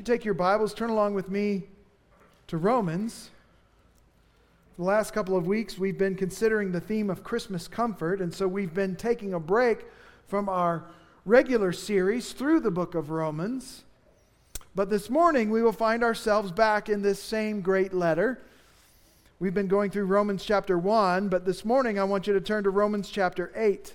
you 0.00 0.04
take 0.04 0.24
your 0.24 0.32
Bibles, 0.32 0.72
turn 0.72 0.88
along 0.88 1.12
with 1.12 1.28
me 1.28 1.64
to 2.46 2.56
Romans. 2.56 3.28
The 4.78 4.84
last 4.84 5.12
couple 5.12 5.36
of 5.36 5.46
weeks, 5.46 5.76
we've 5.76 5.98
been 5.98 6.14
considering 6.14 6.72
the 6.72 6.80
theme 6.80 7.10
of 7.10 7.22
Christmas 7.22 7.68
comfort, 7.68 8.22
and 8.22 8.32
so 8.32 8.48
we've 8.48 8.72
been 8.72 8.96
taking 8.96 9.34
a 9.34 9.38
break 9.38 9.84
from 10.26 10.48
our 10.48 10.86
regular 11.26 11.70
series 11.70 12.32
through 12.32 12.60
the 12.60 12.70
book 12.70 12.94
of 12.94 13.10
Romans. 13.10 13.84
But 14.74 14.88
this 14.88 15.10
morning, 15.10 15.50
we 15.50 15.62
will 15.62 15.70
find 15.70 16.02
ourselves 16.02 16.50
back 16.50 16.88
in 16.88 17.02
this 17.02 17.22
same 17.22 17.60
great 17.60 17.92
letter. 17.92 18.40
We've 19.38 19.52
been 19.52 19.68
going 19.68 19.90
through 19.90 20.06
Romans 20.06 20.46
chapter 20.46 20.78
1, 20.78 21.28
but 21.28 21.44
this 21.44 21.62
morning 21.62 21.98
I 21.98 22.04
want 22.04 22.26
you 22.26 22.32
to 22.32 22.40
turn 22.40 22.64
to 22.64 22.70
Romans 22.70 23.10
chapter 23.10 23.52
8. 23.54 23.94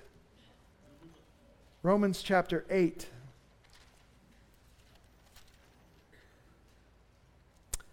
Romans 1.81 2.21
chapter 2.21 2.63
8. 2.69 3.07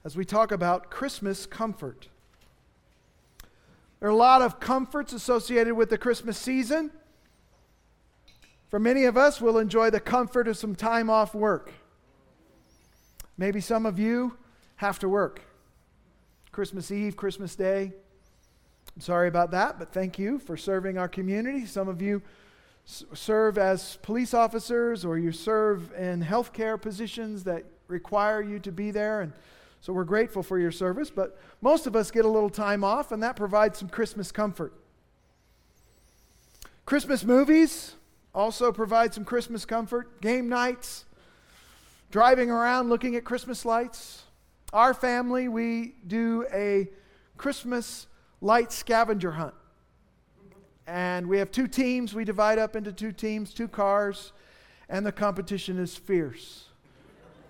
As 0.04 0.16
we 0.16 0.24
talk 0.24 0.50
about 0.50 0.90
Christmas 0.90 1.46
comfort. 1.46 2.08
There 4.00 4.08
are 4.08 4.12
a 4.12 4.16
lot 4.16 4.42
of 4.42 4.58
comforts 4.58 5.12
associated 5.12 5.74
with 5.74 5.90
the 5.90 5.98
Christmas 5.98 6.36
season. 6.36 6.90
For 8.68 8.80
many 8.80 9.04
of 9.04 9.16
us, 9.16 9.40
we'll 9.40 9.58
enjoy 9.58 9.90
the 9.90 10.00
comfort 10.00 10.48
of 10.48 10.56
some 10.56 10.74
time 10.74 11.08
off 11.08 11.34
work. 11.34 11.72
Maybe 13.38 13.60
some 13.60 13.86
of 13.86 13.98
you 13.98 14.36
have 14.76 14.98
to 15.00 15.08
work. 15.08 15.42
Christmas 16.50 16.90
Eve, 16.90 17.16
Christmas 17.16 17.54
Day. 17.54 17.92
I'm 18.96 19.00
sorry 19.00 19.28
about 19.28 19.52
that, 19.52 19.78
but 19.78 19.92
thank 19.92 20.18
you 20.18 20.38
for 20.40 20.56
serving 20.56 20.98
our 20.98 21.08
community. 21.08 21.64
Some 21.64 21.88
of 21.88 22.02
you 22.02 22.22
serve 22.84 23.56
as 23.56 23.98
police 24.02 24.34
officers 24.34 25.04
or 25.04 25.16
you 25.16 25.30
serve 25.30 25.92
in 25.94 26.24
healthcare 26.24 26.80
positions 26.80 27.44
that 27.44 27.64
require 27.86 28.42
you 28.42 28.58
to 28.58 28.72
be 28.72 28.90
there. 28.90 29.20
And 29.20 29.32
so 29.82 29.92
we're 29.92 30.04
grateful 30.04 30.44
for 30.44 30.60
your 30.60 30.70
service, 30.70 31.10
but 31.10 31.36
most 31.60 31.88
of 31.88 31.96
us 31.96 32.12
get 32.12 32.24
a 32.24 32.28
little 32.28 32.48
time 32.48 32.84
off, 32.84 33.10
and 33.10 33.20
that 33.24 33.34
provides 33.34 33.80
some 33.80 33.88
Christmas 33.88 34.30
comfort. 34.30 34.72
Christmas 36.86 37.24
movies 37.24 37.96
also 38.32 38.70
provide 38.70 39.12
some 39.12 39.24
Christmas 39.24 39.64
comfort. 39.64 40.20
Game 40.20 40.48
nights, 40.48 41.04
driving 42.12 42.48
around 42.48 42.90
looking 42.90 43.16
at 43.16 43.24
Christmas 43.24 43.64
lights. 43.64 44.22
Our 44.72 44.94
family, 44.94 45.48
we 45.48 45.96
do 46.06 46.46
a 46.54 46.88
Christmas 47.36 48.06
light 48.40 48.70
scavenger 48.70 49.32
hunt. 49.32 49.54
And 50.86 51.26
we 51.26 51.38
have 51.38 51.50
two 51.50 51.66
teams. 51.66 52.14
We 52.14 52.24
divide 52.24 52.60
up 52.60 52.76
into 52.76 52.92
two 52.92 53.10
teams, 53.10 53.52
two 53.52 53.66
cars, 53.66 54.32
and 54.88 55.04
the 55.04 55.10
competition 55.10 55.76
is 55.80 55.96
fierce. 55.96 56.66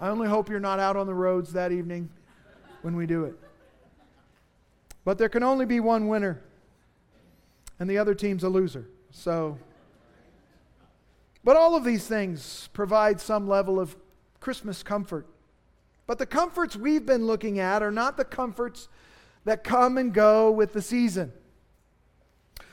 I 0.00 0.08
only 0.08 0.28
hope 0.28 0.48
you're 0.48 0.60
not 0.60 0.78
out 0.80 0.96
on 0.96 1.06
the 1.06 1.14
roads 1.14 1.52
that 1.52 1.72
evening 1.72 2.08
when 2.82 2.96
we 2.96 3.06
do 3.06 3.24
it. 3.24 3.34
But 5.04 5.18
there 5.18 5.28
can 5.28 5.42
only 5.42 5.66
be 5.66 5.80
one 5.80 6.08
winner, 6.08 6.40
and 7.80 7.88
the 7.88 7.98
other 7.98 8.14
team's 8.14 8.44
a 8.44 8.48
loser. 8.48 8.86
So, 9.10 9.58
but 11.42 11.56
all 11.56 11.74
of 11.74 11.84
these 11.84 12.06
things 12.06 12.68
provide 12.72 13.20
some 13.20 13.48
level 13.48 13.80
of 13.80 13.96
Christmas 14.40 14.82
comfort. 14.82 15.26
But 16.06 16.18
the 16.18 16.26
comforts 16.26 16.76
we've 16.76 17.06
been 17.06 17.26
looking 17.26 17.58
at 17.58 17.82
are 17.82 17.90
not 17.90 18.16
the 18.16 18.24
comforts 18.24 18.88
that 19.44 19.64
come 19.64 19.98
and 19.98 20.12
go 20.12 20.50
with 20.50 20.72
the 20.72 20.82
season. 20.82 21.32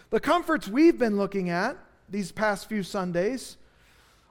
The 0.10 0.20
comforts 0.20 0.68
we've 0.68 0.98
been 0.98 1.18
looking 1.18 1.50
at 1.50 1.78
these 2.10 2.32
past 2.32 2.68
few 2.68 2.84
Sundays 2.84 3.58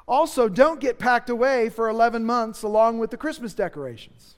also 0.06 0.48
don't 0.48 0.80
get 0.80 0.98
packed 0.98 1.30
away 1.30 1.68
for 1.68 1.88
11 1.88 2.24
months 2.24 2.62
along 2.62 2.98
with 2.98 3.10
the 3.10 3.16
Christmas 3.16 3.54
decorations. 3.54 4.37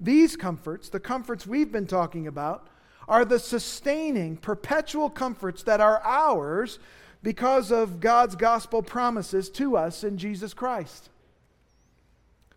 These 0.00 0.36
comforts, 0.36 0.88
the 0.88 1.00
comforts 1.00 1.46
we've 1.46 1.72
been 1.72 1.86
talking 1.86 2.26
about, 2.26 2.68
are 3.08 3.24
the 3.24 3.38
sustaining, 3.38 4.36
perpetual 4.36 5.08
comforts 5.08 5.62
that 5.62 5.80
are 5.80 6.02
ours 6.04 6.78
because 7.22 7.70
of 7.70 8.00
God's 8.00 8.36
gospel 8.36 8.82
promises 8.82 9.48
to 9.50 9.76
us 9.76 10.04
in 10.04 10.18
Jesus 10.18 10.54
Christ. 10.54 11.08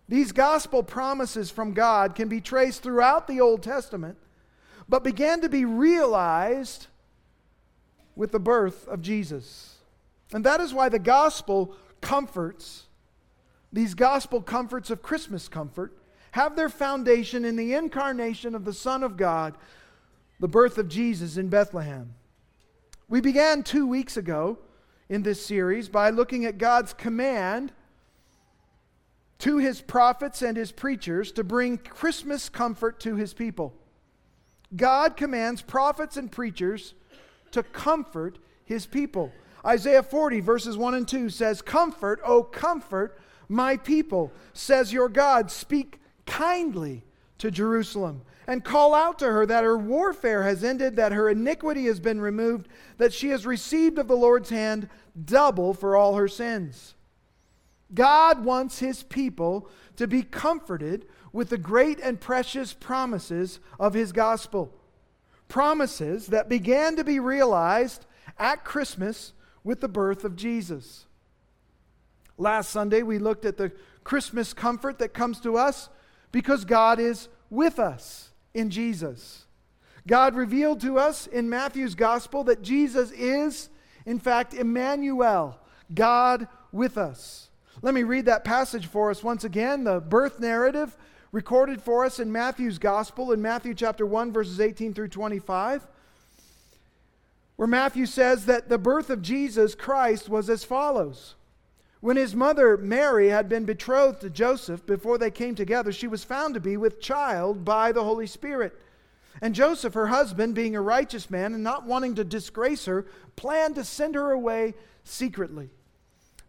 These 0.07 0.31
gospel 0.31 0.81
promises 0.81 1.51
from 1.51 1.73
God 1.73 2.15
can 2.15 2.29
be 2.29 2.41
traced 2.41 2.81
throughout 2.81 3.27
the 3.27 3.41
Old 3.41 3.61
Testament, 3.61 4.17
but 4.87 5.03
began 5.03 5.41
to 5.41 5.49
be 5.49 5.65
realized 5.65 6.87
with 8.15 8.31
the 8.31 8.39
birth 8.39 8.87
of 8.87 9.01
Jesus. 9.01 9.75
And 10.33 10.43
that 10.43 10.59
is 10.61 10.73
why 10.73 10.89
the 10.89 10.99
gospel 10.99 11.75
comforts, 12.01 12.87
these 13.71 13.93
gospel 13.93 14.41
comforts 14.41 14.89
of 14.89 15.03
Christmas 15.03 15.47
comfort, 15.47 15.95
have 16.31 16.55
their 16.55 16.69
foundation 16.69 17.45
in 17.45 17.55
the 17.55 17.73
incarnation 17.73 18.55
of 18.55 18.65
the 18.65 18.73
Son 18.73 19.03
of 19.03 19.17
God, 19.17 19.55
the 20.39 20.47
birth 20.47 20.77
of 20.77 20.87
Jesus 20.87 21.37
in 21.37 21.49
Bethlehem. 21.49 22.13
We 23.07 23.21
began 23.21 23.63
two 23.63 23.87
weeks 23.87 24.17
ago 24.17 24.59
in 25.09 25.23
this 25.23 25.43
series 25.43 25.89
by 25.89 26.11
looking 26.11 26.45
at 26.45 26.57
God's 26.57 26.93
command 26.93 27.73
to 29.39 29.57
his 29.57 29.81
prophets 29.81 30.41
and 30.41 30.55
his 30.55 30.71
preachers 30.71 31.31
to 31.31 31.43
bring 31.43 31.77
Christmas 31.77 32.49
comfort 32.49 32.99
to 33.01 33.15
his 33.15 33.33
people. 33.33 33.73
God 34.75 35.17
commands 35.17 35.61
prophets 35.61 36.17
and 36.17 36.31
preachers 36.31 36.93
to 37.51 37.63
comfort 37.63 38.37
his 38.65 38.85
people. 38.85 39.31
Isaiah 39.65 40.03
40, 40.03 40.41
verses 40.41 40.77
1 40.77 40.93
and 40.93 41.07
2 41.07 41.29
says, 41.29 41.61
Comfort, 41.61 42.21
O 42.23 42.43
comfort 42.43 43.19
my 43.47 43.77
people, 43.77 44.31
says 44.53 44.93
your 44.93 45.09
God. 45.09 45.49
Speak 45.49 45.99
kindly 46.29 47.03
to 47.39 47.51
Jerusalem 47.51 48.21
and 48.47 48.63
call 48.63 48.93
out 48.93 49.19
to 49.19 49.25
her 49.25 49.45
that 49.45 49.63
her 49.63 49.77
warfare 49.77 50.43
has 50.43 50.63
ended, 50.63 50.95
that 50.95 51.11
her 51.11 51.29
iniquity 51.29 51.85
has 51.85 51.99
been 51.99 52.21
removed, 52.21 52.67
that 52.97 53.13
she 53.13 53.29
has 53.29 53.45
received 53.45 53.97
of 53.97 54.07
the 54.07 54.15
Lord's 54.15 54.49
hand 54.49 54.89
double 55.25 55.73
for 55.73 55.95
all 55.95 56.15
her 56.15 56.27
sins. 56.27 56.95
God 57.93 58.43
wants 58.45 58.79
his 58.79 59.03
people 59.03 59.69
to 59.95 60.07
be 60.07 60.23
comforted 60.23 61.07
with 61.33 61.49
the 61.49 61.57
great 61.57 61.99
and 61.99 62.19
precious 62.19 62.73
promises 62.73 63.59
of 63.79 63.93
his 63.93 64.11
gospel. 64.11 64.73
Promises 65.47 66.27
that 66.27 66.49
began 66.49 66.95
to 66.95 67.03
be 67.03 67.19
realized 67.19 68.05
at 68.37 68.63
Christmas 68.63 69.33
with 69.63 69.81
the 69.81 69.87
birth 69.87 70.23
of 70.23 70.35
Jesus. 70.35 71.05
Last 72.37 72.69
Sunday, 72.69 73.03
we 73.03 73.19
looked 73.19 73.45
at 73.45 73.57
the 73.57 73.71
Christmas 74.03 74.53
comfort 74.53 74.99
that 74.99 75.13
comes 75.13 75.39
to 75.41 75.57
us 75.57 75.89
because 76.31 76.65
God 76.65 76.99
is 76.99 77.27
with 77.49 77.79
us 77.79 78.29
in 78.53 78.69
Jesus. 78.69 79.45
God 80.07 80.35
revealed 80.35 80.81
to 80.81 80.97
us 80.97 81.27
in 81.27 81.49
Matthew's 81.49 81.95
gospel 81.95 82.43
that 82.45 82.61
Jesus 82.61 83.11
is, 83.11 83.69
in 84.05 84.19
fact, 84.19 84.53
Emmanuel, 84.53 85.59
God 85.93 86.47
with 86.71 86.97
us. 86.97 87.49
Let 87.81 87.93
me 87.93 88.03
read 88.03 88.25
that 88.25 88.43
passage 88.43 88.87
for 88.87 89.09
us 89.09 89.23
once 89.23 89.43
again. 89.43 89.83
The 89.83 89.99
birth 89.99 90.39
narrative 90.39 90.97
recorded 91.31 91.81
for 91.81 92.05
us 92.05 92.19
in 92.19 92.31
Matthew's 92.31 92.79
gospel 92.79 93.31
in 93.31 93.41
Matthew 93.41 93.73
chapter 93.73 94.05
1, 94.05 94.33
verses 94.33 94.59
18 94.59 94.93
through 94.93 95.09
25, 95.09 95.85
where 97.55 97.67
Matthew 97.67 98.05
says 98.05 98.45
that 98.45 98.69
the 98.69 98.77
birth 98.77 99.09
of 99.09 99.21
Jesus 99.21 99.75
Christ 99.75 100.27
was 100.27 100.49
as 100.49 100.63
follows. 100.63 101.35
When 102.01 102.15
his 102.15 102.33
mother 102.33 102.77
Mary 102.77 103.27
had 103.27 103.49
been 103.49 103.65
betrothed 103.65 104.21
to 104.21 104.29
Joseph 104.29 104.85
before 104.85 105.17
they 105.17 105.31
came 105.31 105.55
together, 105.55 105.91
she 105.91 106.07
was 106.07 106.23
found 106.23 106.53
to 106.53 106.59
be 106.59 106.77
with 106.77 107.01
child 107.01 107.65
by 107.65 107.91
the 107.91 108.03
Holy 108.03 108.27
Spirit. 108.27 108.73
And 109.41 109.53
Joseph, 109.53 109.93
her 109.93 110.07
husband, 110.07 110.55
being 110.55 110.75
a 110.75 110.81
righteous 110.81 111.29
man 111.29 111.53
and 111.53 111.63
not 111.63 111.85
wanting 111.85 112.15
to 112.15 112.23
disgrace 112.23 112.85
her, 112.85 113.05
planned 113.35 113.75
to 113.75 113.83
send 113.83 114.15
her 114.15 114.31
away 114.31 114.75
secretly. 115.03 115.69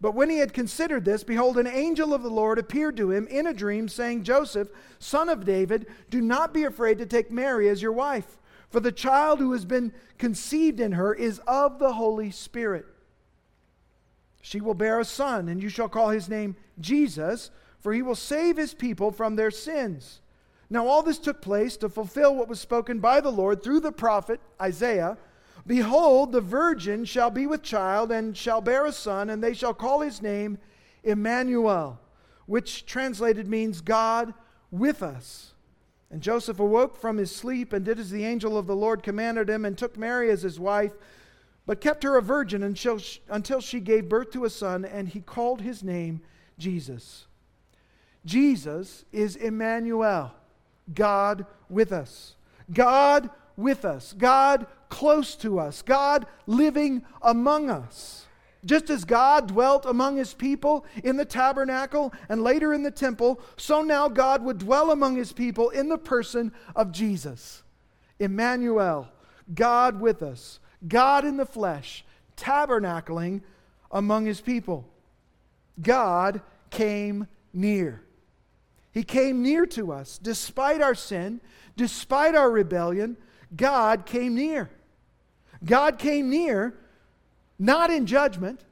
But 0.00 0.14
when 0.14 0.30
he 0.30 0.38
had 0.38 0.54
considered 0.54 1.04
this, 1.04 1.24
behold, 1.24 1.58
an 1.58 1.66
angel 1.66 2.14
of 2.14 2.22
the 2.22 2.30
Lord 2.30 2.58
appeared 2.58 2.96
to 2.96 3.10
him 3.10 3.26
in 3.26 3.46
a 3.46 3.52
dream, 3.52 3.88
saying, 3.88 4.22
Joseph, 4.22 4.68
son 4.98 5.28
of 5.28 5.44
David, 5.44 5.86
do 6.08 6.20
not 6.20 6.54
be 6.54 6.64
afraid 6.64 6.98
to 6.98 7.06
take 7.06 7.30
Mary 7.30 7.68
as 7.68 7.82
your 7.82 7.92
wife, 7.92 8.38
for 8.70 8.80
the 8.80 8.92
child 8.92 9.40
who 9.40 9.52
has 9.52 9.64
been 9.64 9.92
conceived 10.16 10.80
in 10.80 10.92
her 10.92 11.12
is 11.12 11.40
of 11.46 11.78
the 11.78 11.92
Holy 11.92 12.30
Spirit. 12.30 12.86
She 14.40 14.60
will 14.60 14.74
bear 14.74 14.98
a 14.98 15.04
son, 15.04 15.48
and 15.48 15.62
you 15.62 15.68
shall 15.68 15.88
call 15.88 16.10
his 16.10 16.28
name 16.28 16.56
Jesus, 16.80 17.50
for 17.78 17.92
he 17.92 18.02
will 18.02 18.14
save 18.14 18.56
his 18.56 18.74
people 18.74 19.10
from 19.10 19.36
their 19.36 19.50
sins. 19.50 20.20
Now, 20.70 20.86
all 20.86 21.02
this 21.02 21.18
took 21.18 21.42
place 21.42 21.76
to 21.78 21.88
fulfill 21.88 22.34
what 22.34 22.48
was 22.48 22.60
spoken 22.60 23.00
by 23.00 23.20
the 23.20 23.32
Lord 23.32 23.62
through 23.62 23.80
the 23.80 23.92
prophet 23.92 24.40
Isaiah. 24.60 25.18
Behold, 25.66 26.32
the 26.32 26.40
virgin 26.40 27.04
shall 27.04 27.30
be 27.30 27.46
with 27.46 27.62
child 27.62 28.12
and 28.12 28.36
shall 28.36 28.60
bear 28.60 28.86
a 28.86 28.92
son, 28.92 29.30
and 29.30 29.42
they 29.42 29.52
shall 29.52 29.74
call 29.74 30.00
his 30.00 30.22
name 30.22 30.58
Emmanuel, 31.02 32.00
which 32.46 32.86
translated 32.86 33.48
means 33.48 33.80
God 33.80 34.32
with 34.70 35.02
us. 35.02 35.54
And 36.10 36.22
Joseph 36.22 36.58
awoke 36.58 36.96
from 36.96 37.18
his 37.18 37.34
sleep 37.34 37.72
and 37.72 37.84
did 37.84 37.98
as 37.98 38.10
the 38.10 38.24
angel 38.24 38.56
of 38.56 38.66
the 38.66 38.76
Lord 38.76 39.02
commanded 39.02 39.50
him, 39.50 39.64
and 39.64 39.76
took 39.76 39.98
Mary 39.98 40.30
as 40.30 40.42
his 40.42 40.58
wife 40.58 40.92
but 41.70 41.80
kept 41.80 42.02
her 42.02 42.16
a 42.16 42.20
virgin 42.20 42.64
until 42.64 42.98
she, 42.98 43.20
until 43.28 43.60
she 43.60 43.78
gave 43.78 44.08
birth 44.08 44.32
to 44.32 44.44
a 44.44 44.50
son, 44.50 44.84
and 44.84 45.08
he 45.08 45.20
called 45.20 45.60
his 45.60 45.84
name 45.84 46.20
Jesus. 46.58 47.28
Jesus 48.24 49.04
is 49.12 49.36
Emmanuel, 49.36 50.32
God 50.92 51.46
with 51.68 51.92
us. 51.92 52.34
God 52.72 53.30
with 53.56 53.84
us. 53.84 54.16
God 54.18 54.66
close 54.88 55.36
to 55.36 55.60
us. 55.60 55.82
God 55.82 56.26
living 56.48 57.04
among 57.22 57.70
us. 57.70 58.26
Just 58.64 58.90
as 58.90 59.04
God 59.04 59.46
dwelt 59.46 59.86
among 59.86 60.16
his 60.16 60.34
people 60.34 60.84
in 61.04 61.16
the 61.16 61.24
tabernacle 61.24 62.12
and 62.28 62.42
later 62.42 62.74
in 62.74 62.82
the 62.82 62.90
temple, 62.90 63.40
so 63.56 63.80
now 63.80 64.08
God 64.08 64.42
would 64.42 64.58
dwell 64.58 64.90
among 64.90 65.14
his 65.14 65.32
people 65.32 65.70
in 65.70 65.88
the 65.88 65.98
person 65.98 66.50
of 66.74 66.90
Jesus. 66.90 67.62
Emmanuel, 68.18 69.06
God 69.54 70.00
with 70.00 70.20
us, 70.20 70.58
God 70.86 71.24
in 71.24 71.36
the 71.36 71.46
flesh, 71.46 72.04
tabernacling 72.36 73.42
among 73.90 74.26
his 74.26 74.40
people. 74.40 74.88
God 75.80 76.42
came 76.70 77.26
near. 77.52 78.02
He 78.92 79.02
came 79.02 79.42
near 79.42 79.66
to 79.66 79.92
us. 79.92 80.18
Despite 80.18 80.80
our 80.80 80.94
sin, 80.94 81.40
despite 81.76 82.34
our 82.34 82.50
rebellion, 82.50 83.16
God 83.54 84.06
came 84.06 84.34
near. 84.34 84.70
God 85.64 85.98
came 85.98 86.30
near, 86.30 86.74
not 87.58 87.90
in 87.90 88.06
judgment, 88.06 88.64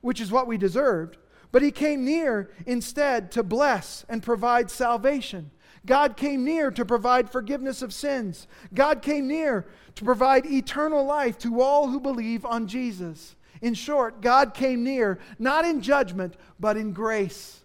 which 0.00 0.20
is 0.20 0.32
what 0.32 0.46
we 0.46 0.58
deserved, 0.58 1.16
but 1.52 1.62
He 1.62 1.70
came 1.70 2.04
near 2.04 2.50
instead 2.66 3.30
to 3.32 3.42
bless 3.42 4.04
and 4.08 4.22
provide 4.22 4.70
salvation. 4.70 5.50
God 5.86 6.16
came 6.16 6.44
near 6.44 6.70
to 6.72 6.84
provide 6.84 7.30
forgiveness 7.30 7.80
of 7.80 7.94
sins. 7.94 8.48
God 8.74 9.02
came 9.02 9.28
near 9.28 9.66
to 9.96 10.04
provide 10.04 10.46
eternal 10.46 11.04
life 11.04 11.38
to 11.38 11.60
all 11.60 11.88
who 11.88 11.98
believe 11.98 12.44
on 12.44 12.68
Jesus. 12.68 13.34
In 13.60 13.74
short, 13.74 14.20
God 14.20 14.54
came 14.54 14.84
near, 14.84 15.18
not 15.38 15.64
in 15.64 15.80
judgment, 15.80 16.34
but 16.60 16.76
in 16.76 16.92
grace 16.92 17.60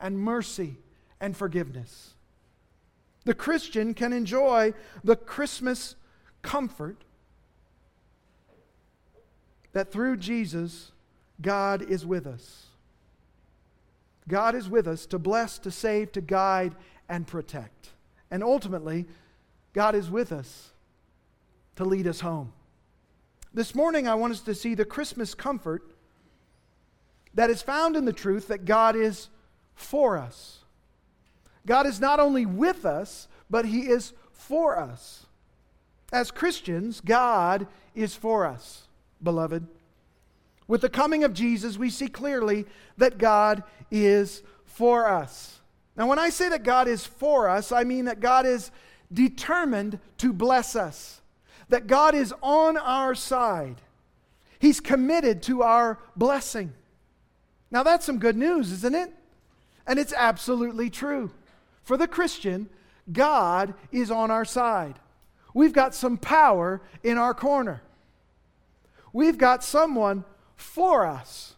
and 0.00 0.18
mercy 0.18 0.76
and 1.20 1.36
forgiveness. 1.36 2.14
The 3.24 3.34
Christian 3.34 3.94
can 3.94 4.12
enjoy 4.12 4.74
the 5.02 5.16
Christmas 5.16 5.94
comfort 6.42 7.02
that 9.72 9.92
through 9.92 10.16
Jesus, 10.16 10.92
God 11.40 11.82
is 11.82 12.04
with 12.04 12.26
us. 12.26 12.66
God 14.28 14.56
is 14.56 14.68
with 14.68 14.88
us 14.88 15.06
to 15.06 15.18
bless, 15.18 15.58
to 15.60 15.70
save, 15.70 16.10
to 16.12 16.20
guide, 16.20 16.74
and 17.08 17.26
protect. 17.26 17.90
And 18.30 18.42
ultimately, 18.42 19.06
God 19.72 19.94
is 19.94 20.10
with 20.10 20.32
us 20.32 20.72
to 21.76 21.84
lead 21.84 22.06
us 22.06 22.20
home. 22.20 22.52
This 23.54 23.74
morning, 23.74 24.06
I 24.06 24.14
want 24.14 24.32
us 24.32 24.40
to 24.42 24.54
see 24.54 24.74
the 24.74 24.84
Christmas 24.84 25.34
comfort 25.34 25.82
that 27.34 27.50
is 27.50 27.62
found 27.62 27.96
in 27.96 28.04
the 28.04 28.12
truth 28.12 28.48
that 28.48 28.64
God 28.64 28.96
is 28.96 29.28
for 29.74 30.16
us. 30.16 30.64
God 31.66 31.86
is 31.86 32.00
not 32.00 32.20
only 32.20 32.46
with 32.46 32.84
us, 32.84 33.28
but 33.48 33.66
He 33.66 33.82
is 33.82 34.12
for 34.32 34.78
us. 34.78 35.26
As 36.12 36.30
Christians, 36.30 37.00
God 37.00 37.66
is 37.94 38.14
for 38.14 38.46
us, 38.46 38.88
beloved. 39.22 39.66
With 40.68 40.80
the 40.80 40.88
coming 40.88 41.24
of 41.24 41.32
Jesus, 41.32 41.78
we 41.78 41.90
see 41.90 42.08
clearly 42.08 42.66
that 42.96 43.18
God 43.18 43.62
is 43.90 44.42
for 44.64 45.08
us. 45.08 45.60
Now, 45.96 46.06
when 46.06 46.18
I 46.18 46.30
say 46.30 46.48
that 46.48 46.62
God 46.62 46.88
is 46.88 47.06
for 47.06 47.48
us, 47.48 47.72
I 47.72 47.84
mean 47.84 48.04
that 48.04 48.20
God 48.20 48.46
is 48.46 48.70
determined 49.12 49.98
to 50.18 50.32
bless 50.32 50.76
us, 50.76 51.20
that 51.68 51.86
God 51.86 52.14
is 52.14 52.32
on 52.42 52.76
our 52.76 53.14
side. 53.14 53.80
He's 54.58 54.80
committed 54.80 55.42
to 55.44 55.62
our 55.62 55.98
blessing. 56.14 56.72
Now, 57.70 57.82
that's 57.82 58.06
some 58.06 58.18
good 58.18 58.36
news, 58.36 58.72
isn't 58.72 58.94
it? 58.94 59.12
And 59.86 59.98
it's 59.98 60.12
absolutely 60.12 60.90
true. 60.90 61.30
For 61.82 61.96
the 61.96 62.08
Christian, 62.08 62.68
God 63.12 63.74
is 63.92 64.10
on 64.10 64.30
our 64.30 64.44
side. 64.44 64.98
We've 65.54 65.72
got 65.72 65.94
some 65.94 66.18
power 66.18 66.82
in 67.02 67.18
our 67.18 67.34
corner. 67.34 67.82
We've 69.12 69.38
got 69.38 69.64
someone 69.64 70.24
for 70.56 71.06
us 71.06 71.54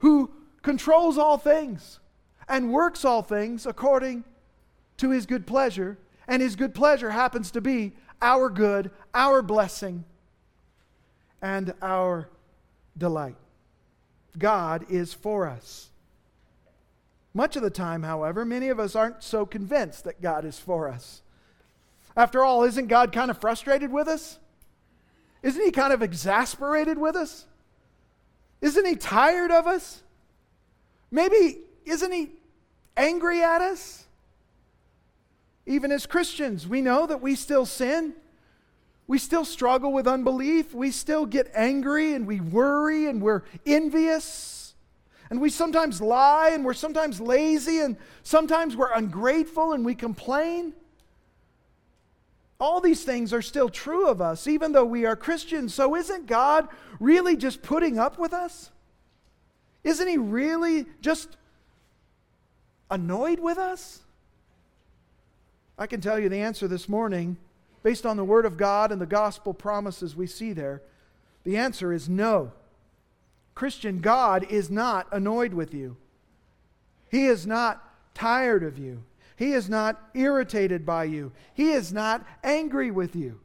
who 0.00 0.32
controls 0.62 1.18
all 1.18 1.38
things 1.38 2.00
and 2.48 2.72
works 2.72 3.04
all 3.04 3.22
things 3.22 3.66
according 3.66 4.24
to 4.96 5.10
his 5.10 5.26
good 5.26 5.46
pleasure. 5.46 5.98
And 6.26 6.42
his 6.42 6.56
good 6.56 6.74
pleasure 6.74 7.10
happens 7.10 7.50
to 7.52 7.60
be 7.60 7.94
our 8.20 8.50
good, 8.50 8.90
our 9.14 9.42
blessing, 9.42 10.04
and 11.40 11.74
our 11.80 12.28
delight. 12.96 13.36
God 14.36 14.86
is 14.90 15.12
for 15.12 15.46
us. 15.46 15.90
Much 17.34 17.56
of 17.56 17.62
the 17.62 17.70
time, 17.70 18.02
however, 18.02 18.44
many 18.44 18.68
of 18.68 18.80
us 18.80 18.96
aren't 18.96 19.22
so 19.22 19.46
convinced 19.46 20.04
that 20.04 20.20
God 20.20 20.44
is 20.44 20.58
for 20.58 20.88
us. 20.88 21.22
After 22.16 22.44
all, 22.44 22.64
isn't 22.64 22.88
God 22.88 23.12
kind 23.12 23.30
of 23.30 23.40
frustrated 23.40 23.92
with 23.92 24.08
us? 24.08 24.38
Isn't 25.42 25.64
he 25.64 25.70
kind 25.70 25.92
of 25.92 26.02
exasperated 26.02 26.98
with 26.98 27.14
us? 27.14 27.46
Isn't 28.60 28.84
he 28.84 28.96
tired 28.96 29.52
of 29.52 29.68
us? 29.68 30.02
Maybe 31.12 31.58
isn't 31.84 32.12
he 32.12 32.30
angry 32.96 33.42
at 33.42 33.60
us? 33.60 34.07
Even 35.68 35.92
as 35.92 36.06
Christians, 36.06 36.66
we 36.66 36.80
know 36.80 37.06
that 37.06 37.20
we 37.20 37.34
still 37.34 37.66
sin. 37.66 38.14
We 39.06 39.18
still 39.18 39.44
struggle 39.44 39.92
with 39.92 40.08
unbelief. 40.08 40.72
We 40.72 40.90
still 40.90 41.26
get 41.26 41.50
angry 41.54 42.14
and 42.14 42.26
we 42.26 42.40
worry 42.40 43.06
and 43.06 43.20
we're 43.20 43.42
envious. 43.66 44.74
And 45.28 45.42
we 45.42 45.50
sometimes 45.50 46.00
lie 46.00 46.52
and 46.54 46.64
we're 46.64 46.72
sometimes 46.72 47.20
lazy 47.20 47.80
and 47.80 47.98
sometimes 48.22 48.76
we're 48.76 48.92
ungrateful 48.92 49.74
and 49.74 49.84
we 49.84 49.94
complain. 49.94 50.72
All 52.58 52.80
these 52.80 53.04
things 53.04 53.34
are 53.34 53.42
still 53.42 53.68
true 53.68 54.08
of 54.08 54.22
us, 54.22 54.46
even 54.46 54.72
though 54.72 54.86
we 54.86 55.04
are 55.04 55.16
Christians. 55.16 55.74
So, 55.74 55.94
isn't 55.94 56.26
God 56.26 56.66
really 56.98 57.36
just 57.36 57.60
putting 57.60 57.98
up 57.98 58.18
with 58.18 58.32
us? 58.32 58.70
Isn't 59.84 60.08
He 60.08 60.16
really 60.16 60.86
just 61.02 61.36
annoyed 62.90 63.38
with 63.38 63.58
us? 63.58 64.00
I 65.78 65.86
can 65.86 66.00
tell 66.00 66.18
you 66.18 66.28
the 66.28 66.40
answer 66.40 66.66
this 66.66 66.88
morning, 66.88 67.36
based 67.82 68.04
on 68.04 68.16
the 68.16 68.24
Word 68.24 68.44
of 68.44 68.56
God 68.56 68.90
and 68.90 69.00
the 69.00 69.06
gospel 69.06 69.54
promises 69.54 70.16
we 70.16 70.26
see 70.26 70.52
there. 70.52 70.82
The 71.44 71.56
answer 71.56 71.92
is 71.92 72.08
no. 72.08 72.52
Christian, 73.54 74.00
God 74.00 74.44
is 74.50 74.70
not 74.70 75.06
annoyed 75.12 75.54
with 75.54 75.72
you, 75.72 75.96
He 77.10 77.26
is 77.26 77.46
not 77.46 77.84
tired 78.14 78.62
of 78.62 78.78
you. 78.78 79.04
He 79.36 79.52
is 79.52 79.68
not 79.68 80.10
irritated 80.14 80.84
by 80.84 81.04
you. 81.04 81.30
He 81.54 81.70
is 81.70 81.92
not 81.92 82.26
angry 82.42 82.90
with 82.90 83.14
you. 83.14 83.38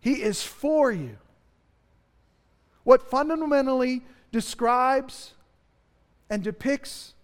He 0.00 0.22
is 0.22 0.42
for 0.42 0.92
you. 0.92 1.16
What 2.84 3.10
fundamentally 3.10 4.02
describes 4.30 5.32
and 6.28 6.42
depicts 6.42 7.14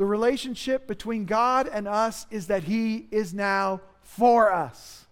the 0.00 0.06
relationship 0.06 0.86
between 0.86 1.26
God 1.26 1.68
and 1.70 1.86
us 1.86 2.26
is 2.30 2.46
that 2.46 2.64
He 2.64 3.06
is 3.10 3.34
now 3.34 3.82
for 4.00 4.50
us. 4.50 5.04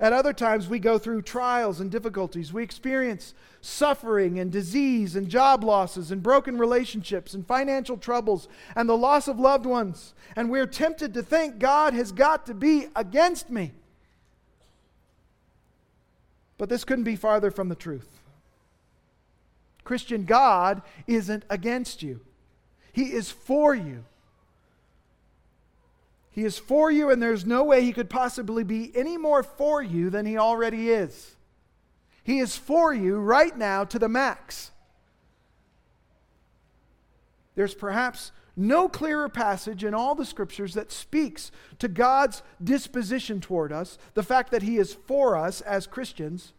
At 0.00 0.14
other 0.14 0.32
times, 0.32 0.66
we 0.66 0.78
go 0.78 0.96
through 0.96 1.20
trials 1.20 1.80
and 1.80 1.90
difficulties. 1.90 2.54
We 2.54 2.62
experience 2.62 3.34
suffering 3.60 4.38
and 4.38 4.50
disease 4.50 5.16
and 5.16 5.28
job 5.28 5.64
losses 5.64 6.10
and 6.10 6.22
broken 6.22 6.56
relationships 6.56 7.34
and 7.34 7.46
financial 7.46 7.98
troubles 7.98 8.48
and 8.74 8.88
the 8.88 8.96
loss 8.96 9.28
of 9.28 9.38
loved 9.38 9.66
ones. 9.66 10.14
And 10.34 10.48
we're 10.48 10.66
tempted 10.66 11.12
to 11.12 11.22
think 11.22 11.58
God 11.58 11.92
has 11.92 12.10
got 12.10 12.46
to 12.46 12.54
be 12.54 12.86
against 12.96 13.50
me. 13.50 13.72
But 16.56 16.70
this 16.70 16.84
couldn't 16.84 17.04
be 17.04 17.16
farther 17.16 17.50
from 17.50 17.68
the 17.68 17.74
truth. 17.74 18.08
Christian, 19.84 20.24
God 20.24 20.80
isn't 21.06 21.44
against 21.50 22.02
you, 22.02 22.22
He 22.96 23.12
is 23.12 23.30
for 23.30 23.74
you. 23.74 24.06
He 26.30 26.46
is 26.46 26.58
for 26.58 26.90
you, 26.90 27.10
and 27.10 27.22
there's 27.22 27.44
no 27.44 27.62
way 27.62 27.82
he 27.82 27.92
could 27.92 28.08
possibly 28.08 28.64
be 28.64 28.90
any 28.96 29.18
more 29.18 29.42
for 29.42 29.82
you 29.82 30.08
than 30.08 30.24
he 30.24 30.38
already 30.38 30.88
is. 30.88 31.36
He 32.24 32.38
is 32.38 32.56
for 32.56 32.94
you 32.94 33.18
right 33.18 33.54
now 33.54 33.84
to 33.84 33.98
the 33.98 34.08
max. 34.08 34.70
There's 37.54 37.74
perhaps 37.74 38.32
no 38.56 38.88
clearer 38.88 39.28
passage 39.28 39.84
in 39.84 39.92
all 39.92 40.14
the 40.14 40.24
scriptures 40.24 40.72
that 40.72 40.90
speaks 40.90 41.52
to 41.80 41.88
God's 41.88 42.42
disposition 42.64 43.42
toward 43.42 43.72
us, 43.72 43.98
the 44.14 44.22
fact 44.22 44.50
that 44.52 44.62
he 44.62 44.78
is 44.78 44.94
for 44.94 45.36
us 45.36 45.60
as 45.60 45.86
Christians, 45.86 46.54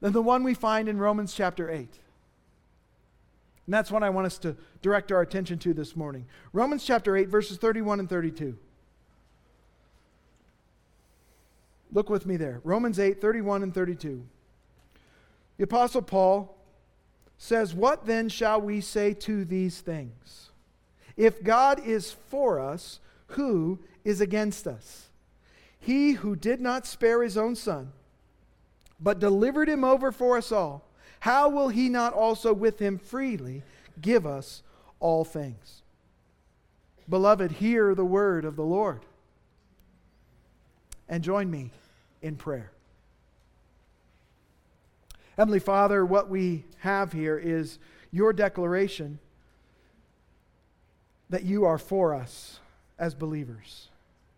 than 0.00 0.14
the 0.14 0.22
one 0.22 0.44
we 0.44 0.54
find 0.54 0.88
in 0.88 0.96
Romans 0.96 1.34
chapter 1.34 1.70
8. 1.70 1.98
And 3.66 3.74
that's 3.74 3.90
what 3.90 4.02
I 4.02 4.10
want 4.10 4.26
us 4.26 4.38
to 4.38 4.56
direct 4.80 5.12
our 5.12 5.20
attention 5.20 5.58
to 5.60 5.74
this 5.74 5.94
morning. 5.94 6.26
Romans 6.52 6.84
chapter 6.84 7.16
8, 7.16 7.28
verses 7.28 7.58
31 7.58 8.00
and 8.00 8.08
32. 8.08 8.58
Look 11.92 12.10
with 12.10 12.26
me 12.26 12.36
there. 12.36 12.60
Romans 12.64 12.98
8, 12.98 13.20
31 13.20 13.62
and 13.62 13.74
32. 13.74 14.24
The 15.58 15.64
Apostle 15.64 16.02
Paul 16.02 16.56
says, 17.38 17.74
What 17.74 18.06
then 18.06 18.28
shall 18.28 18.60
we 18.60 18.80
say 18.80 19.14
to 19.14 19.44
these 19.44 19.80
things? 19.80 20.50
If 21.16 21.42
God 21.42 21.84
is 21.86 22.12
for 22.28 22.58
us, 22.58 22.98
who 23.28 23.78
is 24.04 24.20
against 24.20 24.66
us? 24.66 25.08
He 25.78 26.12
who 26.12 26.36
did 26.36 26.60
not 26.60 26.86
spare 26.86 27.22
his 27.22 27.36
own 27.36 27.56
son, 27.56 27.92
but 29.00 29.18
delivered 29.18 29.68
him 29.68 29.84
over 29.84 30.12
for 30.12 30.38
us 30.38 30.52
all, 30.52 30.88
how 31.22 31.48
will 31.48 31.68
he 31.68 31.88
not 31.88 32.12
also 32.14 32.52
with 32.52 32.80
him 32.80 32.98
freely 32.98 33.62
give 34.00 34.26
us 34.26 34.60
all 34.98 35.24
things? 35.24 35.82
Beloved, 37.08 37.52
hear 37.52 37.94
the 37.94 38.04
word 38.04 38.44
of 38.44 38.56
the 38.56 38.64
Lord. 38.64 39.02
And 41.08 41.22
join 41.22 41.48
me 41.48 41.70
in 42.22 42.34
prayer. 42.34 42.72
Heavenly 45.36 45.60
Father, 45.60 46.04
what 46.04 46.28
we 46.28 46.64
have 46.78 47.12
here 47.12 47.38
is 47.38 47.78
your 48.10 48.32
declaration 48.32 49.20
that 51.30 51.44
you 51.44 51.64
are 51.64 51.78
for 51.78 52.16
us 52.16 52.58
as 52.98 53.14
believers. 53.14 53.90